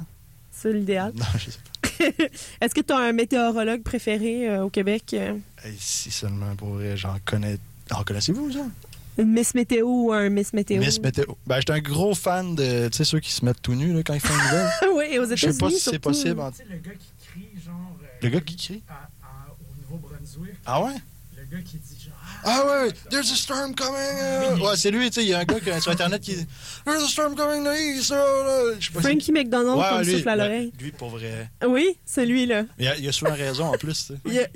C'est 0.51 0.71
l'idéal. 0.71 1.11
Non, 1.15 1.25
je 1.37 1.49
sais 1.49 1.57
pas. 1.59 2.23
Est-ce 2.61 2.73
que 2.75 2.81
tu 2.81 2.93
as 2.93 2.97
un 2.97 3.11
météorologue 3.11 3.81
préféré 3.83 4.47
euh, 4.49 4.63
au 4.65 4.69
Québec? 4.69 5.13
euh, 5.13 5.37
Hey, 5.63 5.75
si 5.79 6.11
seulement 6.11 6.55
pour 6.55 6.69
vrai, 6.75 6.95
j'en 6.95 7.17
connais. 7.25 7.57
En 7.91 8.03
connaissez-vous, 8.03 8.51
ça? 8.51 8.59
Une 9.18 9.32
Miss 9.32 9.53
Météo 9.53 9.88
ou 9.88 10.11
un 10.11 10.30
Miss 10.30 10.53
Météo? 10.53 10.80
Miss 10.80 10.99
Météo. 10.99 11.26
Ben, 11.45 11.57
j'étais 11.59 11.74
un 11.74 11.80
gros 11.80 12.16
fan 12.16 12.55
de, 12.55 12.88
tu 12.89 12.97
sais, 12.97 13.03
ceux 13.03 13.20
qui 13.20 13.32
se 13.32 13.45
mettent 13.45 13.61
tout 13.61 13.76
nus 13.76 13.93
là, 13.93 14.01
quand 14.03 14.14
ils 14.14 14.20
font 14.20 14.34
une 14.34 14.43
nouvelle. 14.43 14.70
oui, 14.95 15.18
aux 15.20 15.22
Je 15.26 15.34
États-Unis. 15.34 15.53
sais 15.53 15.57
pas 15.59 15.70
si 15.70 15.80
c'est 15.80 15.99
possible. 15.99 16.39
en- 16.39 16.51
Tu 16.51 16.57
sais, 16.57 16.66
le 16.70 16.78
gars 16.78 16.91
qui 16.91 17.28
crie, 17.28 17.49
genre. 17.64 17.97
euh, 18.01 18.07
Le 18.22 18.30
gars 18.30 18.41
qui 18.41 18.55
crie? 18.55 18.84
à- 18.89 18.93
à- 18.93 19.51
au 19.51 19.82
Nouveau-Brunswick. 19.95 20.55
Ah 20.66 20.82
ouais? 20.84 20.93
Le 21.38 21.57
gars 21.57 21.64
qui 21.64 21.78
dit, 21.78 21.99
genre. 22.03 22.14
Ah 22.45 22.66
ouais, 22.66 22.91
there's 23.09 23.32
a 23.32 23.36
storm 23.36 23.74
coming. 23.76 23.93
uh. 24.57 24.61
Ouais, 24.61 24.76
c'est 24.76 24.91
lui, 24.91 25.07
tu 25.09 25.16
sais, 25.22 25.24
il 25.24 25.30
y 25.30 25.34
a 25.34 25.39
un 25.39 25.43
gars 25.45 25.59
qui- 25.59 25.82
sur 25.82 25.91
Internet 25.91 26.20
qui 26.22 26.36
dit 26.36 26.47
There's 26.84 27.03
a 27.03 27.07
storm 27.07 27.36
coming 27.36 27.64
the 27.64 27.78
east. 27.99 28.09
uh, 28.09 28.14
uh. 28.14 28.76
Je 28.80 28.88
sais 28.88 28.93
pas 28.93 28.99
si- 29.01 29.05
Frankie 29.07 29.32
McDonald 29.32 29.78
Ouais, 29.80 29.86
comme 29.89 30.01
lui, 30.01 30.14
souffle 30.16 30.30
à 30.30 30.36
ben, 30.38 30.43
l'oreille. 30.43 30.74
Lui, 30.80 30.91
pour 30.91 31.09
vrai. 31.09 31.49
Oui, 31.68 31.97
c'est 32.05 32.26
lui, 32.26 32.45
là. 32.47 32.64
Il 32.80 32.88
a, 32.88 32.97
il 32.97 33.07
a 33.07 33.11
souvent 33.11 33.34
raison 33.34 33.66
en 33.66 33.78
plus, 33.78 34.07
tu 34.07 34.14
sais. 34.14 34.20
Il 34.26 34.39
a, 34.39 34.47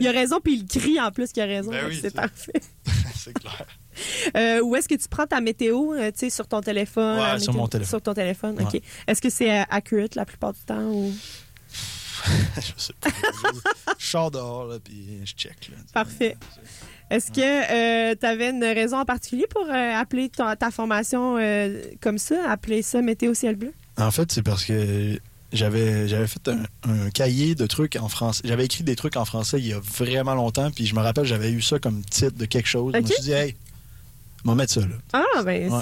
il 0.00 0.06
a 0.06 0.12
raison, 0.12 0.40
puis 0.40 0.54
il 0.56 0.66
crie 0.66 1.00
en 1.00 1.10
plus 1.10 1.32
qu'il 1.32 1.42
a 1.42 1.46
raison. 1.46 1.70
Ben 1.70 1.86
oui, 1.88 1.98
c'est- 2.00 2.14
parfait. 2.14 2.52
c'est 3.16 3.32
clair. 3.32 3.66
Euh, 4.36 4.60
où 4.62 4.74
est-ce 4.76 4.88
que 4.88 4.94
tu 4.94 5.08
prends 5.08 5.26
ta 5.26 5.40
météo, 5.40 5.92
euh, 5.92 6.10
tu 6.10 6.20
sais, 6.20 6.30
sur 6.30 6.46
ton 6.46 6.60
téléphone? 6.62 7.18
Ouais, 7.20 7.38
sur 7.38 7.52
météo- 7.52 7.60
mon 7.60 7.68
téléphone. 7.68 7.90
Sur 7.90 8.00
ton 8.02 8.14
téléphone, 8.14 8.56
OK. 8.60 8.80
Est-ce 9.06 9.20
que 9.20 9.28
c'est 9.30 9.50
euh, 9.60 9.62
accurate 9.68 10.14
la 10.14 10.24
plupart 10.24 10.52
du 10.54 10.60
temps? 10.60 10.82
Ou... 10.84 11.12
je 12.56 12.72
sais 12.82 12.92
pas. 13.00 13.10
Je 13.98 14.06
sors 14.06 14.30
dehors, 14.30 14.66
là, 14.66 14.78
puis 14.82 15.20
je 15.24 15.32
check. 15.34 15.68
Là, 15.70 15.76
Parfait. 15.92 16.36
Est-ce 17.10 17.30
que 17.30 18.14
tu 18.14 18.26
avais 18.26 18.50
une 18.50 18.64
raison 18.64 18.98
en 18.98 19.04
particulier 19.04 19.46
pour 19.50 19.66
euh, 19.66 19.92
appeler 19.94 20.30
ta 20.30 20.70
formation 20.70 21.36
euh, 21.38 21.82
comme 22.00 22.18
ça, 22.18 22.50
appeler 22.50 22.80
ça 22.82 23.02
Météo 23.02 23.34
Ciel 23.34 23.56
Bleu? 23.56 23.72
En 23.98 24.10
fait, 24.10 24.32
c'est 24.32 24.42
parce 24.42 24.64
que 24.64 25.18
j'avais 25.52 26.08
j'avais 26.08 26.26
fait 26.26 26.48
un, 26.48 26.62
un 26.90 27.10
cahier 27.10 27.54
de 27.54 27.66
trucs 27.66 27.96
en 27.96 28.08
français. 28.08 28.40
J'avais 28.46 28.64
écrit 28.64 28.84
des 28.84 28.96
trucs 28.96 29.16
en 29.16 29.26
français 29.26 29.58
il 29.58 29.66
y 29.66 29.72
a 29.74 29.80
vraiment 29.80 30.34
longtemps, 30.34 30.70
puis 30.70 30.86
je 30.86 30.94
me 30.94 31.00
rappelle, 31.00 31.26
j'avais 31.26 31.50
eu 31.50 31.60
ça 31.60 31.78
comme 31.78 32.02
titre 32.04 32.38
de 32.38 32.46
quelque 32.46 32.68
chose. 32.68 32.94
Je 32.94 33.00
me 33.00 33.06
suis 33.06 33.22
dit, 33.22 33.32
hey, 33.32 33.54
on 34.44 34.48
va 34.50 34.54
mettre 34.56 34.72
ça 34.72 34.80
là. 34.80 34.86
Ah, 35.12 35.42
ben, 35.44 35.72
Ouais. 35.72 35.80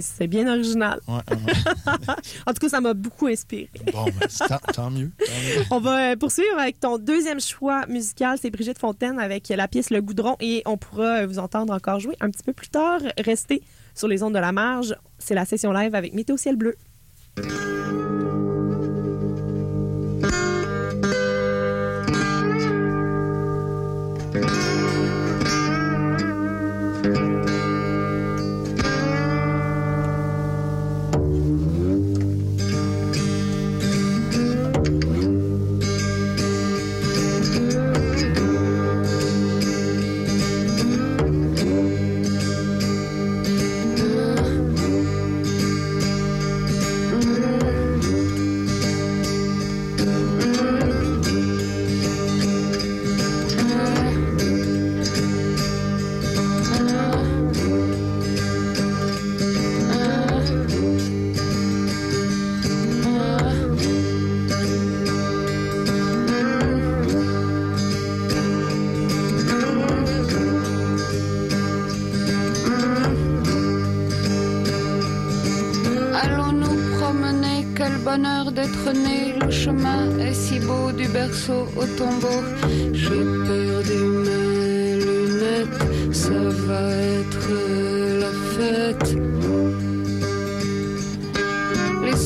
c'est- 0.00 0.26
bien 0.26 0.46
original. 0.52 1.00
Ouais, 1.08 1.14
ouais. 1.30 1.52
En 2.46 2.52
tout 2.52 2.58
cas, 2.60 2.68
ça 2.68 2.80
m'a 2.80 2.94
beaucoup 2.94 3.26
inspiré. 3.26 3.68
bon, 3.92 4.04
ben, 4.04 4.12
c'est 4.28 4.46
tant, 4.48 4.58
tant 4.72 4.90
mieux. 4.90 5.10
tant 5.18 5.32
mieux. 5.32 5.64
On 5.70 5.80
va 5.80 6.12
euh, 6.12 6.16
poursuivre 6.16 6.58
avec 6.58 6.78
ton 6.80 6.98
deuxième 6.98 7.40
choix 7.40 7.84
musical, 7.86 8.38
c'est 8.40 8.50
Brigitte 8.50 8.78
Fontaine 8.78 9.18
avec 9.18 9.48
la 9.48 9.68
pièce 9.68 9.90
Le 9.90 10.00
Goudron 10.02 10.36
et 10.40 10.62
on 10.66 10.76
pourra 10.76 11.22
euh, 11.22 11.26
vous 11.26 11.38
entendre 11.38 11.72
encore 11.72 12.00
jouer 12.00 12.16
un 12.20 12.30
petit 12.30 12.42
peu 12.44 12.52
plus 12.52 12.68
tard. 12.68 13.00
Restez 13.18 13.62
sur 13.94 14.08
les 14.08 14.22
ondes 14.22 14.34
de 14.34 14.38
la 14.38 14.52
marge. 14.52 14.94
C'est 15.18 15.34
la 15.34 15.44
session 15.44 15.72
live 15.72 15.94
avec 15.94 16.14
Météo 16.14 16.36
Ciel 16.36 16.56
Bleu. 16.56 16.74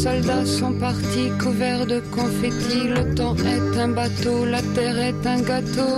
Soldats 0.03 0.47
sont 0.47 0.73
partis 0.73 1.31
couverts 1.43 1.87
de 1.87 2.01
confettis. 2.11 2.87
Le 2.97 3.15
temps 3.15 3.37
est 3.37 3.79
un 3.79 3.89
bateau, 3.89 4.47
la 4.47 4.63
terre 4.75 4.99
est 4.99 5.27
un 5.27 5.41
gâteau. 5.43 5.97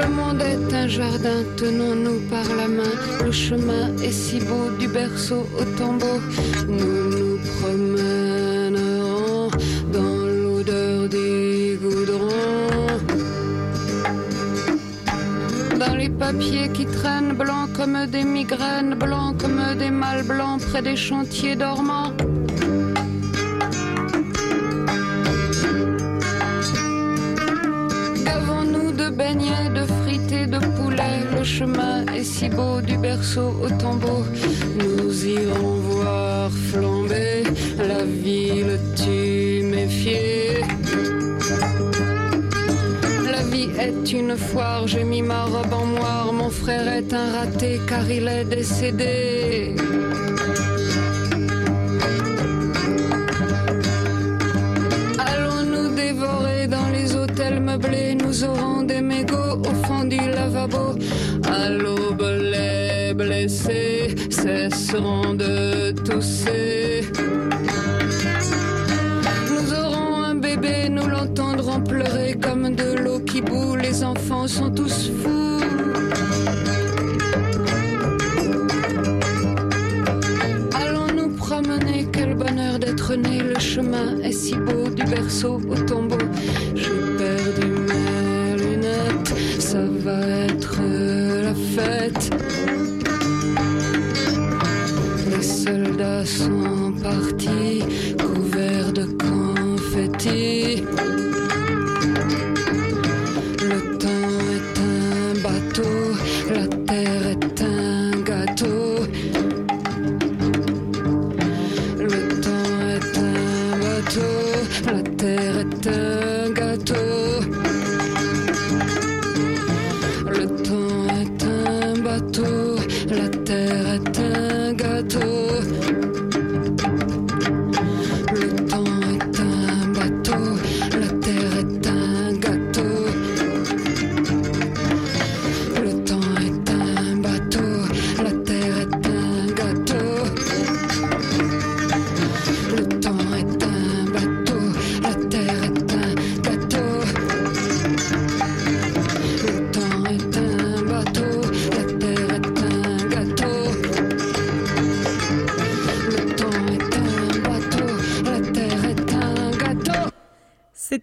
Le 0.00 0.06
monde 0.18 0.42
est 0.42 0.74
un 0.82 0.86
jardin, 0.86 1.40
tenons-nous 1.56 2.20
par 2.34 2.48
la 2.60 2.68
main. 2.68 2.94
Le 3.24 3.32
chemin 3.32 3.86
est 4.06 4.16
si 4.22 4.38
beau 4.38 4.66
du 4.78 4.86
berceau 4.86 5.42
au 5.60 5.64
tombeau. 5.78 6.18
Nous 6.68 7.04
nous 7.18 7.38
promènerons 7.54 8.23
papiers 16.26 16.70
qui 16.76 16.86
traînent 16.86 17.34
blancs 17.34 17.70
comme 17.76 17.98
des 18.06 18.24
migraines, 18.24 18.94
blancs 18.94 19.36
comme 19.42 19.62
des 19.82 19.90
mâles 19.90 20.26
blancs 20.32 20.60
près 20.68 20.80
des 20.80 20.96
chantiers 20.96 21.54
dormants. 21.54 22.12
Gavons-nous 28.28 28.90
de 29.02 29.08
beignets, 29.20 29.68
de 29.78 29.84
frites 29.98 30.32
et 30.42 30.46
de 30.46 30.60
poulet? 30.76 31.16
Le 31.36 31.44
chemin 31.44 32.06
est 32.16 32.28
si 32.34 32.48
beau 32.48 32.80
du 32.80 32.96
berceau 32.96 33.50
au 33.64 33.68
tombeau. 33.82 34.22
Nous 34.80 35.26
irons 35.26 35.76
voir 35.90 36.50
flamber 36.70 37.44
la 37.90 38.02
ville 38.24 38.78
est 43.78 44.12
une 44.12 44.36
foire, 44.36 44.86
j'ai 44.86 45.04
mis 45.04 45.22
ma 45.22 45.44
robe 45.44 45.72
en 45.72 45.86
moire. 45.86 46.32
Mon 46.32 46.50
frère 46.50 46.86
est 46.92 47.12
un 47.12 47.32
raté 47.32 47.80
car 47.88 48.08
il 48.10 48.28
est 48.28 48.44
décédé. 48.44 49.74
Allons-nous 55.18 55.94
dévorer 55.94 56.66
dans 56.68 56.88
les 56.92 57.16
hôtels 57.16 57.60
meublés 57.60 58.14
Nous 58.14 58.44
aurons 58.44 58.82
des 58.82 59.00
mégots 59.00 59.60
au 59.70 59.86
fond 59.86 60.04
du 60.04 60.18
lavabo. 60.18 60.96
À 61.50 61.68
l'aube, 61.70 62.26
les 62.52 63.14
blessés 63.14 64.14
cesseront 64.30 65.34
de 65.34 65.92
tousser. 65.92 66.83
Les 73.94 74.02
enfants 74.02 74.48
sont 74.48 74.70
tous 74.70 75.10
fous. 75.22 75.60
Allons 80.74 81.06
nous 81.14 81.28
promener, 81.36 82.08
quel 82.12 82.34
bonheur 82.34 82.78
d'être 82.80 83.14
né. 83.14 83.40
Le 83.40 83.60
chemin 83.60 84.18
est 84.22 84.32
si 84.32 84.56
beau 84.56 84.88
du 84.88 85.04
berceau 85.04 85.60
au 85.68 85.76
tombeau. 85.76 86.13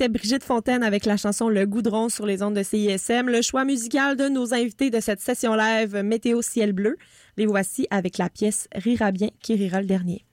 Brigitte 0.10 0.44
Fontaine 0.44 0.84
avec 0.84 1.06
la 1.06 1.18
chanson 1.18 1.50
Le 1.50 1.66
Goudron 1.66 2.10
sur 2.10 2.26
les 2.26 2.42
ondes 2.42 2.56
de 2.56 2.64
CISM, 2.64 3.28
le 3.28 3.42
choix 3.42 3.66
musical 3.66 4.16
de 4.16 4.30
nos 4.30 4.54
invités 4.54 4.90
de 4.90 5.00
cette 5.00 5.20
session 5.20 5.56
live 5.56 6.02
Météo 6.04 6.42
Ciel 6.42 6.74
Bleu. 6.74 6.98
Les 7.38 7.46
voici 7.46 7.88
avec 7.90 8.18
la 8.18 8.30
pièce 8.30 8.68
Rira 8.74 9.12
bien 9.12 9.30
qui 9.42 9.56
rira 9.56 9.82
le 9.82 9.88
dernier. 9.88 10.26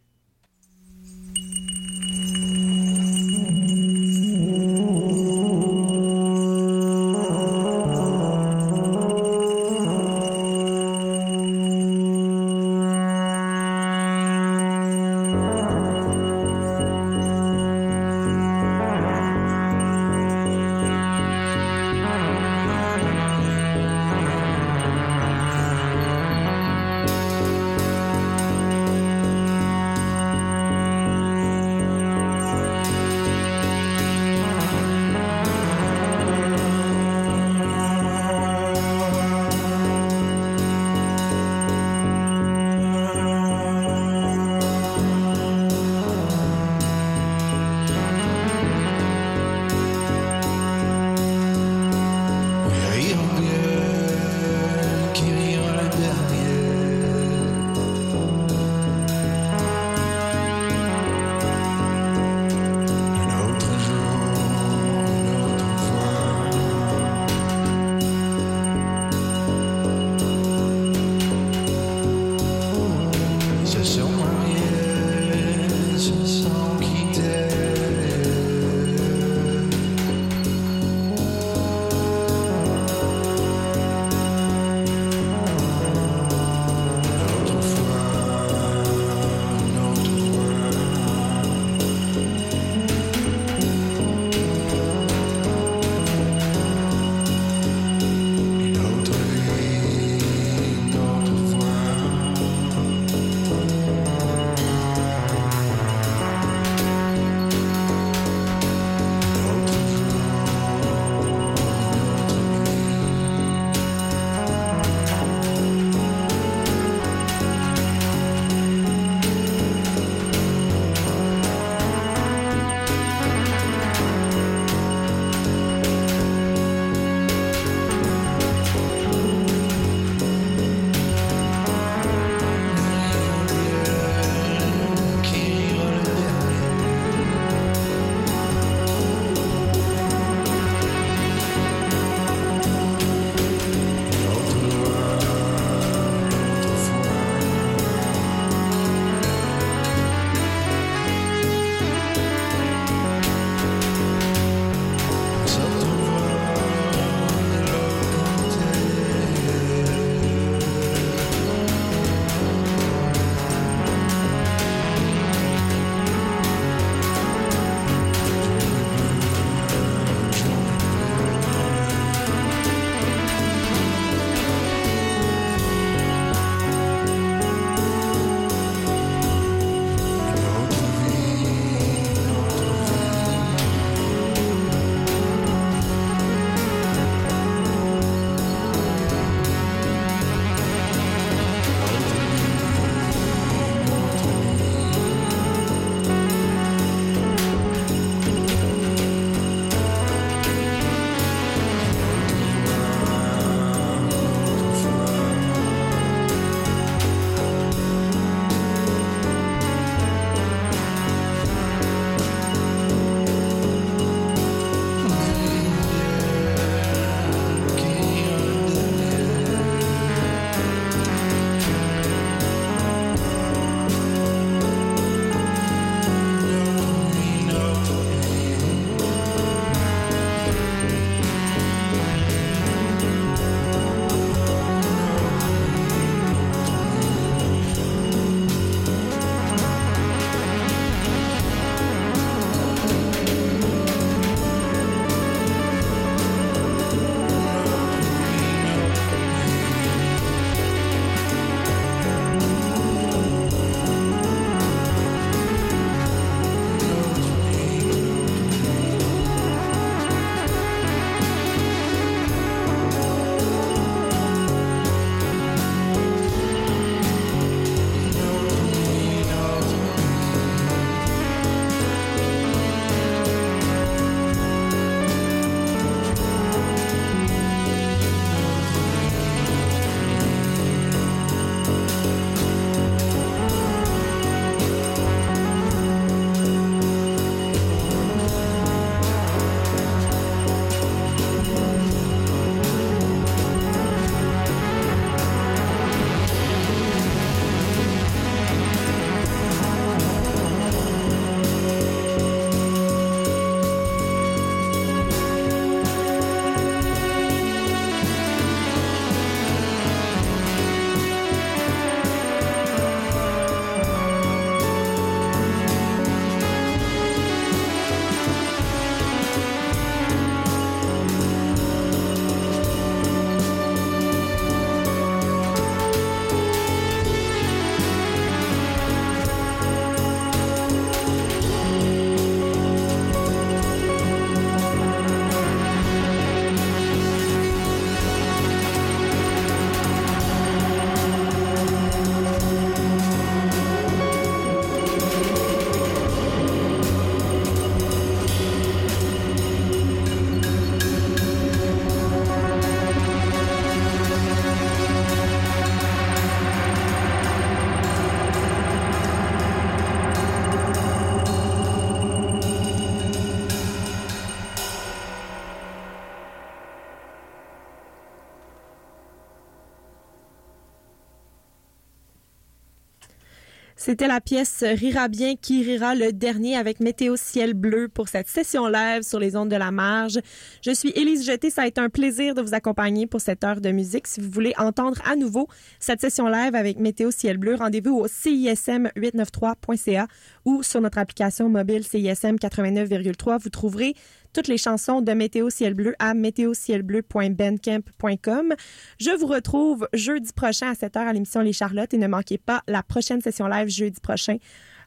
C'était 373.89 374.07
la 374.07 374.21
pièce 374.21 374.63
Rira 374.63 375.09
bien 375.09 375.35
qui 375.35 375.65
rira 375.65 375.95
le 375.95 376.13
dernier 376.13 376.57
avec 376.57 376.79
Météo 376.81 377.17
Ciel 377.17 377.55
Bleu 377.55 377.89
pour 377.89 378.09
cette 378.09 378.29
session 378.29 378.67
live 378.67 379.01
sur 379.01 379.19
les 379.19 379.35
ondes 379.35 379.49
de 379.49 379.57
la 379.57 379.71
marge. 379.71 380.19
Je 380.63 380.73
suis 380.73 380.91
Élise 380.91 381.25
Jeté. 381.25 381.49
Ça 381.49 381.63
a 381.63 381.67
été 381.67 381.81
un 381.81 381.89
plaisir 381.89 382.35
de 382.35 382.43
vous 382.43 382.53
accompagner 382.53 383.07
pour 383.07 383.23
cette 383.23 383.45
heure 383.45 383.63
de 383.63 383.71
musique. 383.71 384.07
Si 384.07 384.21
vous 384.21 384.29
voulez 384.29 384.53
entendre 384.59 385.01
à 385.11 385.17
nouveau 385.17 385.49
cette 385.81 386.03
session 386.03 386.29
live 386.29 386.55
avec 386.55 386.79
Météo 386.79 387.11
Ciel 387.11 387.39
Bleu, 387.39 387.55
rendez-vous 387.55 387.97
au 387.97 388.09
CISM893.ca 388.09 390.07
ou 390.45 390.63
sur 390.63 390.83
notre 390.83 390.99
application 390.99 391.49
mobile 391.49 391.83
CISM 391.83 392.37
89,3. 392.37 393.41
Vous 393.43 393.49
trouverez 393.49 393.95
toutes 394.39 394.47
les 394.47 394.57
chansons 394.57 395.01
de 395.01 395.13
Météo 395.15 395.51
Ciel 395.51 395.75
Bleu 395.75 395.97
à 395.99 396.15
météocielbleu.bandcamp.com. 396.15 398.55
Je 399.01 399.11
vous 399.19 399.27
retrouve 399.27 399.89
jeudi 399.93 400.33
prochain 400.33 400.71
à 400.71 400.75
7h 400.75 400.99
à 400.99 401.13
l'émission 401.13 401.41
Les 401.41 401.53
Charlottes 401.53 401.93
et 401.93 401.99
ne 401.99 402.07
manquez 402.07 402.39
pas 402.39 402.63
la 402.69 402.85
prochaine 402.85 403.21
session 403.21 403.49
live 403.49 403.69
jeudi 403.69 403.99
prochain. 404.01 404.37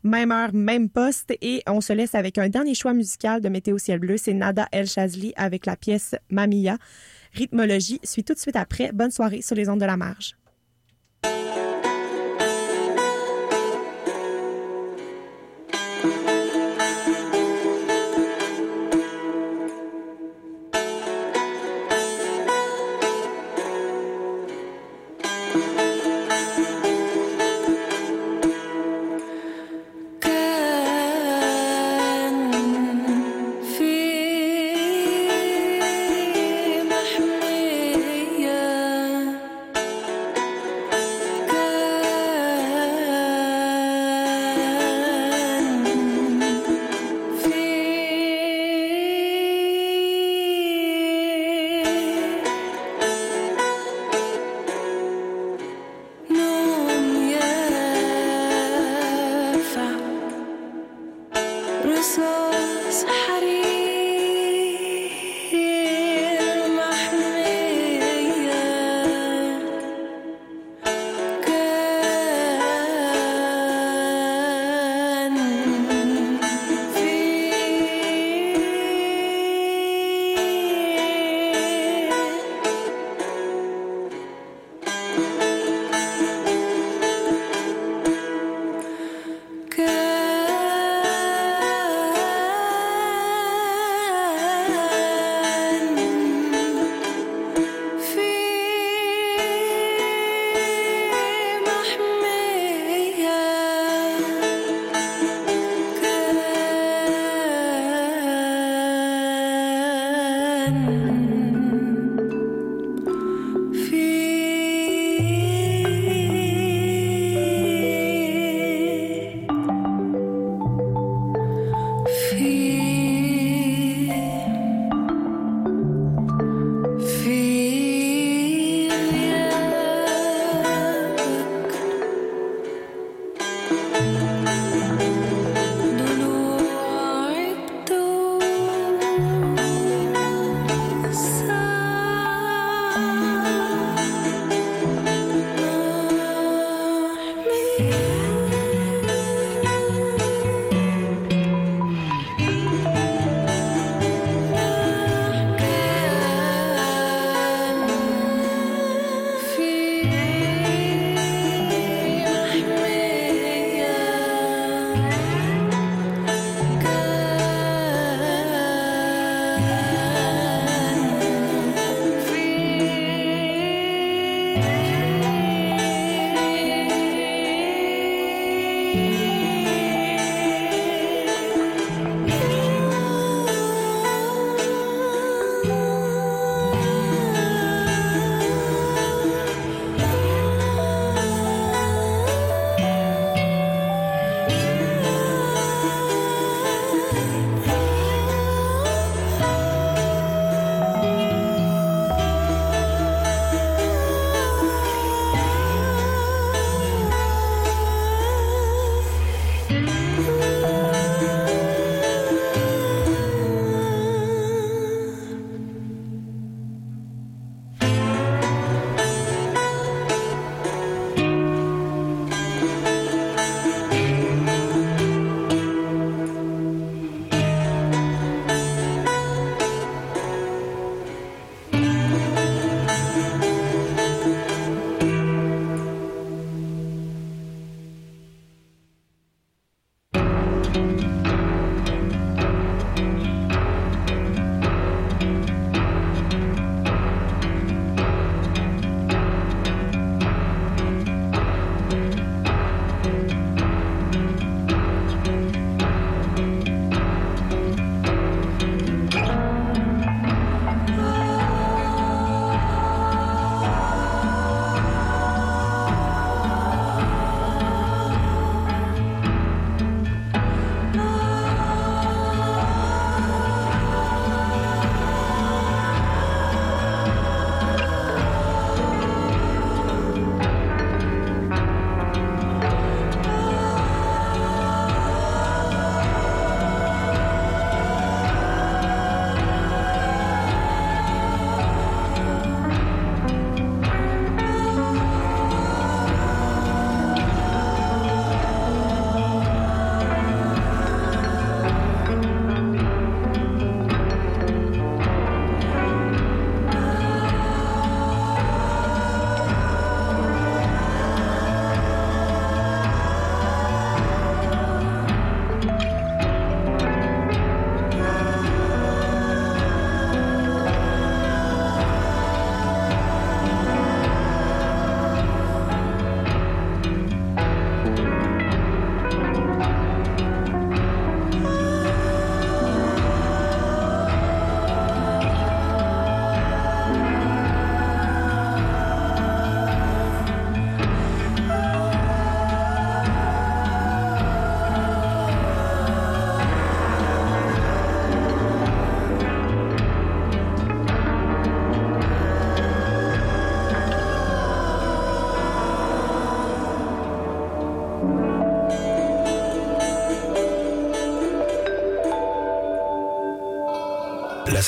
Même 0.03 0.31
heure, 0.31 0.53
même 0.53 0.87
poste. 0.87 1.33
Et 1.41 1.63
on 1.67 1.81
se 1.81 1.91
laisse 1.91 2.15
avec 2.15 2.37
un 2.37 2.47
dernier 2.47 2.75
choix 2.75 2.93
musical 2.93 3.41
de 3.41 3.49
Météo 3.49 3.77
Ciel 3.77 3.99
Bleu. 3.99 4.15
C'est 4.15 4.33
Nada 4.33 4.69
El 4.71 4.87
Chazli 4.87 5.33
avec 5.35 5.65
la 5.65 5.75
pièce 5.75 6.15
Mamia. 6.29 6.77
Rythmologie 7.33 7.99
suit 8.05 8.23
tout 8.23 8.33
de 8.33 8.39
suite 8.39 8.55
après. 8.55 8.93
Bonne 8.93 9.11
soirée 9.11 9.41
sur 9.41 9.57
les 9.57 9.67
ondes 9.67 9.81
de 9.81 9.85
la 9.85 9.97
marge. 9.97 10.37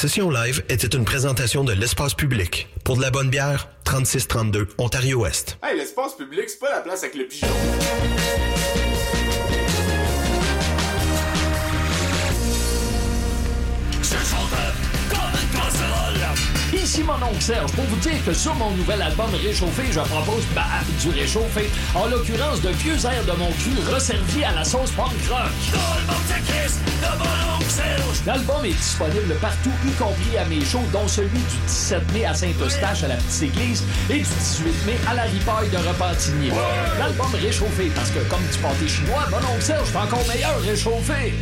Session 0.10 0.30
live 0.30 0.62
était 0.68 0.97
une 0.97 1.06
présentation 1.06 1.64
de 1.64 1.72
l'espace 1.72 2.14
public. 2.14 2.68
Pour 2.84 2.97
de 2.97 3.01
la 3.01 3.10
bonne 3.10 3.30
bière, 3.30 3.70
3632 3.86 4.68
Ontario-Ouest. 4.78 5.58
Hey, 5.64 5.78
l'espace 5.78 6.16
public, 6.18 6.49
c'est 6.49 6.60
pas 6.60 6.72
la 6.72 6.82
place 6.82 7.04
avec 7.04 7.16
le 7.16 7.26
pigeon. 7.26 7.47
Ici 16.74 17.01
mon 17.04 17.14
oncle 17.14 17.41
Serge 17.41 17.72
pour 17.72 17.86
vous 17.86 17.95
dire 17.95 18.26
que 18.26 18.34
sur 18.34 18.54
mon 18.56 18.72
nouvel 18.72 19.01
album 19.01 19.30
Réchauffé, 19.41 19.84
je 19.89 20.01
propose 20.01 20.43
bah, 20.54 20.64
du 20.99 21.12
réchauffé. 21.12 21.70
En 21.95 22.08
l'occurrence, 22.08 22.62
de 22.62 22.72
vieux 22.72 22.97
airs 23.06 23.24
de 23.24 23.39
mon 23.39 23.51
cul 23.54 23.72
resservis 23.89 24.43
à 24.43 24.51
la 24.51 24.66
sauce 24.66 24.91
punk 24.91 25.14
rock. 25.30 25.47
L'album 28.26 28.64
est 28.64 28.74
disponible 28.74 29.36
partout, 29.41 29.72
y 29.86 29.91
compris 29.91 30.38
à 30.38 30.45
mes 30.45 30.64
shows, 30.64 30.86
dont 30.91 31.07
celui 31.07 31.30
du 31.30 31.57
17 31.68 32.14
mai 32.14 32.26
à 32.26 32.34
Saint-Eustache 32.34 33.03
à 33.03 33.07
la 33.09 33.16
Petite 33.16 33.43
Église 33.43 33.84
et 34.09 34.20
du 34.20 34.24
18 34.24 34.86
mai 34.86 34.97
à 35.09 35.14
la 35.16 35.24
Ripaille 35.24 35.70
de 35.70 35.78
Repentigny. 35.78 36.49
L'album 36.99 37.28
Réchauffé, 37.34 37.91
parce 37.95 38.11
que 38.11 38.20
comme 38.30 38.43
du 38.51 38.57
pâté 38.59 38.88
chinois, 38.88 39.28
mon 39.30 39.38
oncle 39.38 39.61
Serge 39.61 39.88
fait 39.88 39.97
encore 39.97 40.26
meilleur 40.28 40.59
réchauffé. 40.61 41.34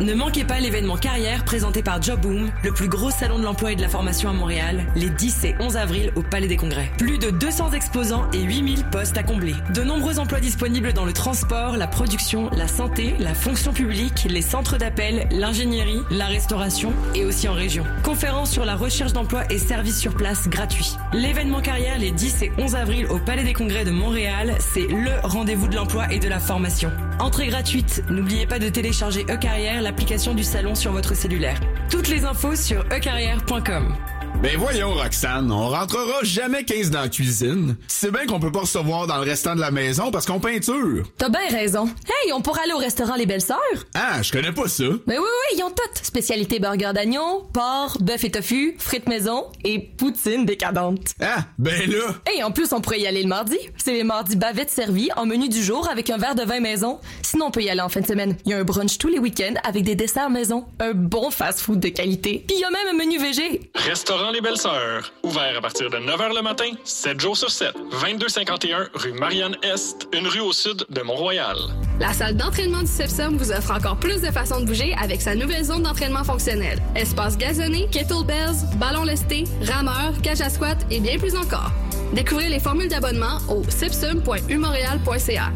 Ne 0.00 0.14
manquez 0.14 0.44
pas 0.44 0.60
l'événement 0.60 0.96
Carrière 0.96 1.44
présenté 1.44 1.82
par 1.82 2.00
Jobboom, 2.00 2.50
le 2.64 2.72
plus 2.72 2.88
gros 2.88 3.10
salon 3.10 3.38
de 3.38 3.44
l'emploi 3.44 3.72
et 3.72 3.76
de 3.76 3.82
la 3.82 3.88
formation 3.90 4.30
à 4.30 4.32
Montréal, 4.32 4.86
les 4.96 5.10
10 5.10 5.44
et 5.44 5.54
11 5.60 5.76
avril 5.76 6.10
au 6.16 6.22
Palais 6.22 6.48
des 6.48 6.56
Congrès. 6.56 6.90
Plus 6.96 7.18
de 7.18 7.28
200 7.28 7.72
exposants 7.72 8.24
et 8.32 8.40
8000 8.40 8.84
postes 8.84 9.18
à 9.18 9.22
combler. 9.22 9.54
De 9.74 9.82
nombreux 9.82 10.18
emplois 10.18 10.40
disponibles 10.40 10.94
dans 10.94 11.04
le 11.04 11.12
transport, 11.12 11.76
la 11.76 11.86
production, 11.86 12.48
la 12.56 12.66
santé, 12.66 13.14
la 13.18 13.34
fonction 13.34 13.74
publique, 13.74 14.26
les 14.26 14.40
centres 14.40 14.78
d'appel, 14.78 15.28
l'ingénierie, 15.32 16.00
la 16.10 16.24
restauration 16.24 16.94
et 17.14 17.26
aussi 17.26 17.46
en 17.46 17.52
région. 17.52 17.84
Conférences 18.02 18.52
sur 18.52 18.64
la 18.64 18.76
recherche 18.76 19.12
d'emploi 19.12 19.42
et 19.50 19.58
services 19.58 19.98
sur 19.98 20.14
place 20.14 20.48
gratuits. 20.48 20.96
L'événement 21.12 21.60
Carrière 21.60 21.98
les 21.98 22.12
10 22.12 22.42
et 22.42 22.52
11 22.56 22.76
avril 22.76 23.06
au 23.06 23.18
Palais 23.18 23.42
des 23.42 23.52
Congrès 23.52 23.84
de 23.84 23.90
Montréal, 23.90 24.54
c'est 24.60 24.86
LE 24.86 25.18
rendez-vous 25.24 25.66
de 25.66 25.74
l'emploi 25.74 26.12
et 26.12 26.20
de 26.20 26.28
la 26.28 26.38
formation. 26.38 26.92
Entrée 27.18 27.48
gratuite. 27.48 28.04
N'oubliez 28.08 28.46
pas 28.46 28.60
de 28.60 28.68
télécharger 28.68 29.22
E-Carrière, 29.28 29.82
l'application 29.82 30.34
du 30.34 30.44
salon 30.44 30.76
sur 30.76 30.92
votre 30.92 31.14
cellulaire. 31.14 31.58
Toutes 31.90 32.08
les 32.08 32.24
infos 32.24 32.54
sur 32.54 32.84
ecarrière.com. 32.92 33.96
Ben 34.42 34.56
voyons, 34.56 34.94
Roxane, 34.94 35.52
on 35.52 35.68
rentrera 35.68 36.22
jamais 36.22 36.64
15 36.64 36.90
dans 36.90 37.02
la 37.02 37.10
cuisine. 37.10 37.76
C'est 37.88 38.10
bien 38.10 38.24
qu'on 38.24 38.40
peut 38.40 38.50
pas 38.50 38.60
recevoir 38.60 39.06
dans 39.06 39.18
le 39.18 39.24
restant 39.28 39.54
de 39.54 39.60
la 39.60 39.70
maison 39.70 40.10
parce 40.10 40.24
qu'on 40.24 40.40
peinture. 40.40 41.04
T'as 41.18 41.28
bien 41.28 41.46
raison. 41.50 41.84
Hey, 42.08 42.32
on 42.32 42.40
pourrait 42.40 42.62
aller 42.62 42.72
au 42.72 42.78
restaurant 42.78 43.16
Les 43.16 43.26
Belles 43.26 43.42
Sœurs? 43.42 43.58
Ah, 43.94 44.22
je 44.22 44.32
connais 44.32 44.52
pas 44.52 44.66
ça. 44.66 44.84
Ben 45.06 45.18
oui, 45.18 45.18
oui, 45.18 45.58
ils 45.58 45.62
ont 45.62 45.68
tout. 45.68 45.82
Spécialité 46.02 46.58
burger 46.58 46.92
d'agneau, 46.94 47.50
porc, 47.52 47.98
bœuf 48.00 48.24
et 48.24 48.30
tofu, 48.30 48.76
frites 48.78 49.10
maison 49.10 49.44
et 49.62 49.78
poutine 49.78 50.46
décadente. 50.46 51.14
Ah, 51.20 51.44
ben 51.58 51.90
là. 51.90 52.14
Et 52.34 52.42
en 52.42 52.50
plus, 52.50 52.72
on 52.72 52.80
pourrait 52.80 53.00
y 53.00 53.06
aller 53.06 53.22
le 53.22 53.28
mardi. 53.28 53.58
C'est 53.76 53.92
les 53.92 54.04
mardis 54.04 54.36
bavettes 54.36 54.70
servies 54.70 55.10
en 55.16 55.26
menu 55.26 55.50
du 55.50 55.62
jour 55.62 55.86
avec 55.90 56.08
un 56.08 56.16
verre 56.16 56.34
de 56.34 56.44
vin 56.44 56.60
maison. 56.60 56.98
Sinon, 57.20 57.48
on 57.48 57.50
peut 57.50 57.62
y 57.62 57.68
aller 57.68 57.82
en 57.82 57.90
fin 57.90 58.00
de 58.00 58.06
semaine. 58.06 58.38
Il 58.46 58.52
y 58.52 58.54
a 58.54 58.58
un 58.58 58.64
brunch 58.64 58.96
tous 58.96 59.08
les 59.08 59.18
week-ends 59.18 59.60
avec 59.64 59.84
des 59.84 59.96
desserts 59.96 60.30
maison. 60.30 60.64
Un 60.78 60.92
bon 60.94 61.30
fast-food 61.30 61.78
de 61.78 61.88
qualité. 61.90 62.42
Puis 62.48 62.56
il 62.56 62.60
y 62.60 62.64
a 62.64 62.70
même 62.70 62.94
un 62.94 62.96
menu 62.96 63.18
végé. 63.18 63.70
Restaurant 63.74 64.29
Les 64.32 64.40
Belles 64.40 64.58
Sœurs. 64.58 65.12
Ouvert 65.24 65.58
à 65.58 65.60
partir 65.60 65.90
de 65.90 65.96
9h 65.96 66.34
le 66.36 66.42
matin, 66.42 66.70
7 66.84 67.18
jours 67.20 67.36
sur 67.36 67.50
7. 67.50 67.74
2251 67.90 68.88
rue 68.94 69.12
Marianne-Est, 69.12 70.08
une 70.12 70.28
rue 70.28 70.40
au 70.40 70.52
sud 70.52 70.84
de 70.88 71.00
Mont-Royal. 71.02 71.56
La 71.98 72.12
salle 72.12 72.36
d'entraînement 72.36 72.80
du 72.80 72.86
CEPSOM 72.86 73.36
vous 73.36 73.50
offre 73.50 73.72
encore 73.72 73.96
plus 73.96 74.20
de 74.20 74.30
façons 74.30 74.60
de 74.60 74.66
bouger 74.66 74.94
avec 75.02 75.20
sa 75.20 75.34
nouvelle 75.34 75.64
zone 75.64 75.82
d'entraînement 75.82 76.22
fonctionnel. 76.22 76.78
Espace 76.94 77.36
gazonné, 77.36 77.88
kettlebells, 77.90 78.76
ballon 78.76 79.02
lesté, 79.02 79.44
rameur, 79.62 80.12
cage 80.22 80.40
à 80.42 80.48
squat 80.48 80.78
et 80.90 81.00
bien 81.00 81.18
plus 81.18 81.34
encore. 81.34 81.72
Découvrez 82.12 82.48
les 82.48 82.60
formules 82.60 82.88
d'abonnement 82.88 83.38
au 83.48 83.62
sepsum.umontréal.ca. 83.68 85.52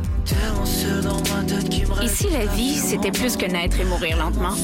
Et 2.03 2.09
si 2.09 2.31
la 2.31 2.47
vie, 2.47 2.77
c'était 2.77 3.11
plus 3.11 3.37
que 3.37 3.45
naître 3.45 3.79
et 3.79 3.85
mourir 3.85 4.17
lentement? 4.17 4.55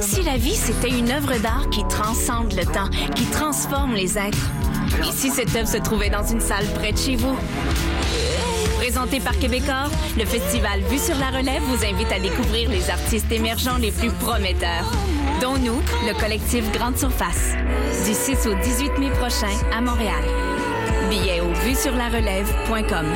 Si 0.00 0.22
la 0.22 0.36
vie, 0.36 0.54
c'était 0.54 0.90
une 0.90 1.10
œuvre 1.10 1.36
d'art 1.38 1.68
qui 1.70 1.82
transcende 1.88 2.52
le 2.54 2.64
temps, 2.64 2.77
qui 3.14 3.24
transforme 3.26 3.94
les 3.94 4.18
êtres? 4.18 4.50
Et 5.00 5.12
si 5.12 5.30
cette 5.30 5.54
œuvre 5.56 5.68
se 5.68 5.78
trouvait 5.78 6.10
dans 6.10 6.26
une 6.26 6.40
salle 6.40 6.64
près 6.74 6.92
de 6.92 6.98
chez 6.98 7.16
vous? 7.16 7.36
Présenté 8.76 9.20
par 9.20 9.38
Québecor, 9.38 9.90
le 10.16 10.24
festival 10.24 10.80
Vue 10.82 10.98
sur 10.98 11.16
la 11.18 11.36
relève 11.36 11.62
vous 11.62 11.84
invite 11.84 12.10
à 12.12 12.20
découvrir 12.20 12.70
les 12.70 12.88
artistes 12.90 13.30
émergents 13.30 13.76
les 13.76 13.90
plus 13.90 14.10
prometteurs, 14.10 14.90
dont 15.40 15.58
nous, 15.58 15.80
le 16.06 16.18
collectif 16.18 16.70
Grande 16.72 16.96
Surface, 16.96 17.54
du 18.06 18.14
6 18.14 18.46
au 18.46 18.54
18 18.54 18.98
mai 18.98 19.10
prochain 19.10 19.52
à 19.76 19.80
Montréal. 19.80 20.22
Billets 21.10 21.40
au 21.40 21.52
vuesurlarelève.com. 21.64 23.06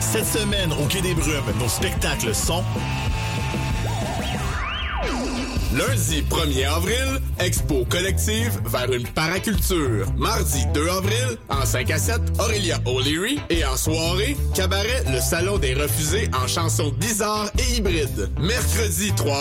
Cette 0.00 0.26
semaine, 0.26 0.72
au 0.72 0.86
Quai 0.86 1.00
des 1.00 1.14
Brumes, 1.14 1.52
nos 1.58 1.68
spectacles 1.68 2.34
sont... 2.34 2.62
Lundi 5.76 6.22
1er 6.30 6.68
avril, 6.68 7.20
expo 7.40 7.84
collective 7.86 8.60
vers 8.64 8.92
une 8.92 9.08
paraculture. 9.08 10.06
Mardi 10.16 10.64
2 10.72 10.88
avril, 10.88 11.36
en 11.48 11.66
5 11.66 11.90
à 11.90 11.98
7, 11.98 12.20
Aurélia 12.38 12.78
O'Leary. 12.86 13.40
Et 13.50 13.64
en 13.64 13.76
soirée, 13.76 14.36
cabaret 14.54 15.02
Le 15.12 15.20
Salon 15.20 15.58
des 15.58 15.74
Refusés 15.74 16.30
en 16.32 16.46
chansons 16.46 16.92
bizarres 17.00 17.50
et 17.58 17.76
hybrides. 17.76 18.30
Mercredi 18.38 19.12
3 19.16 19.36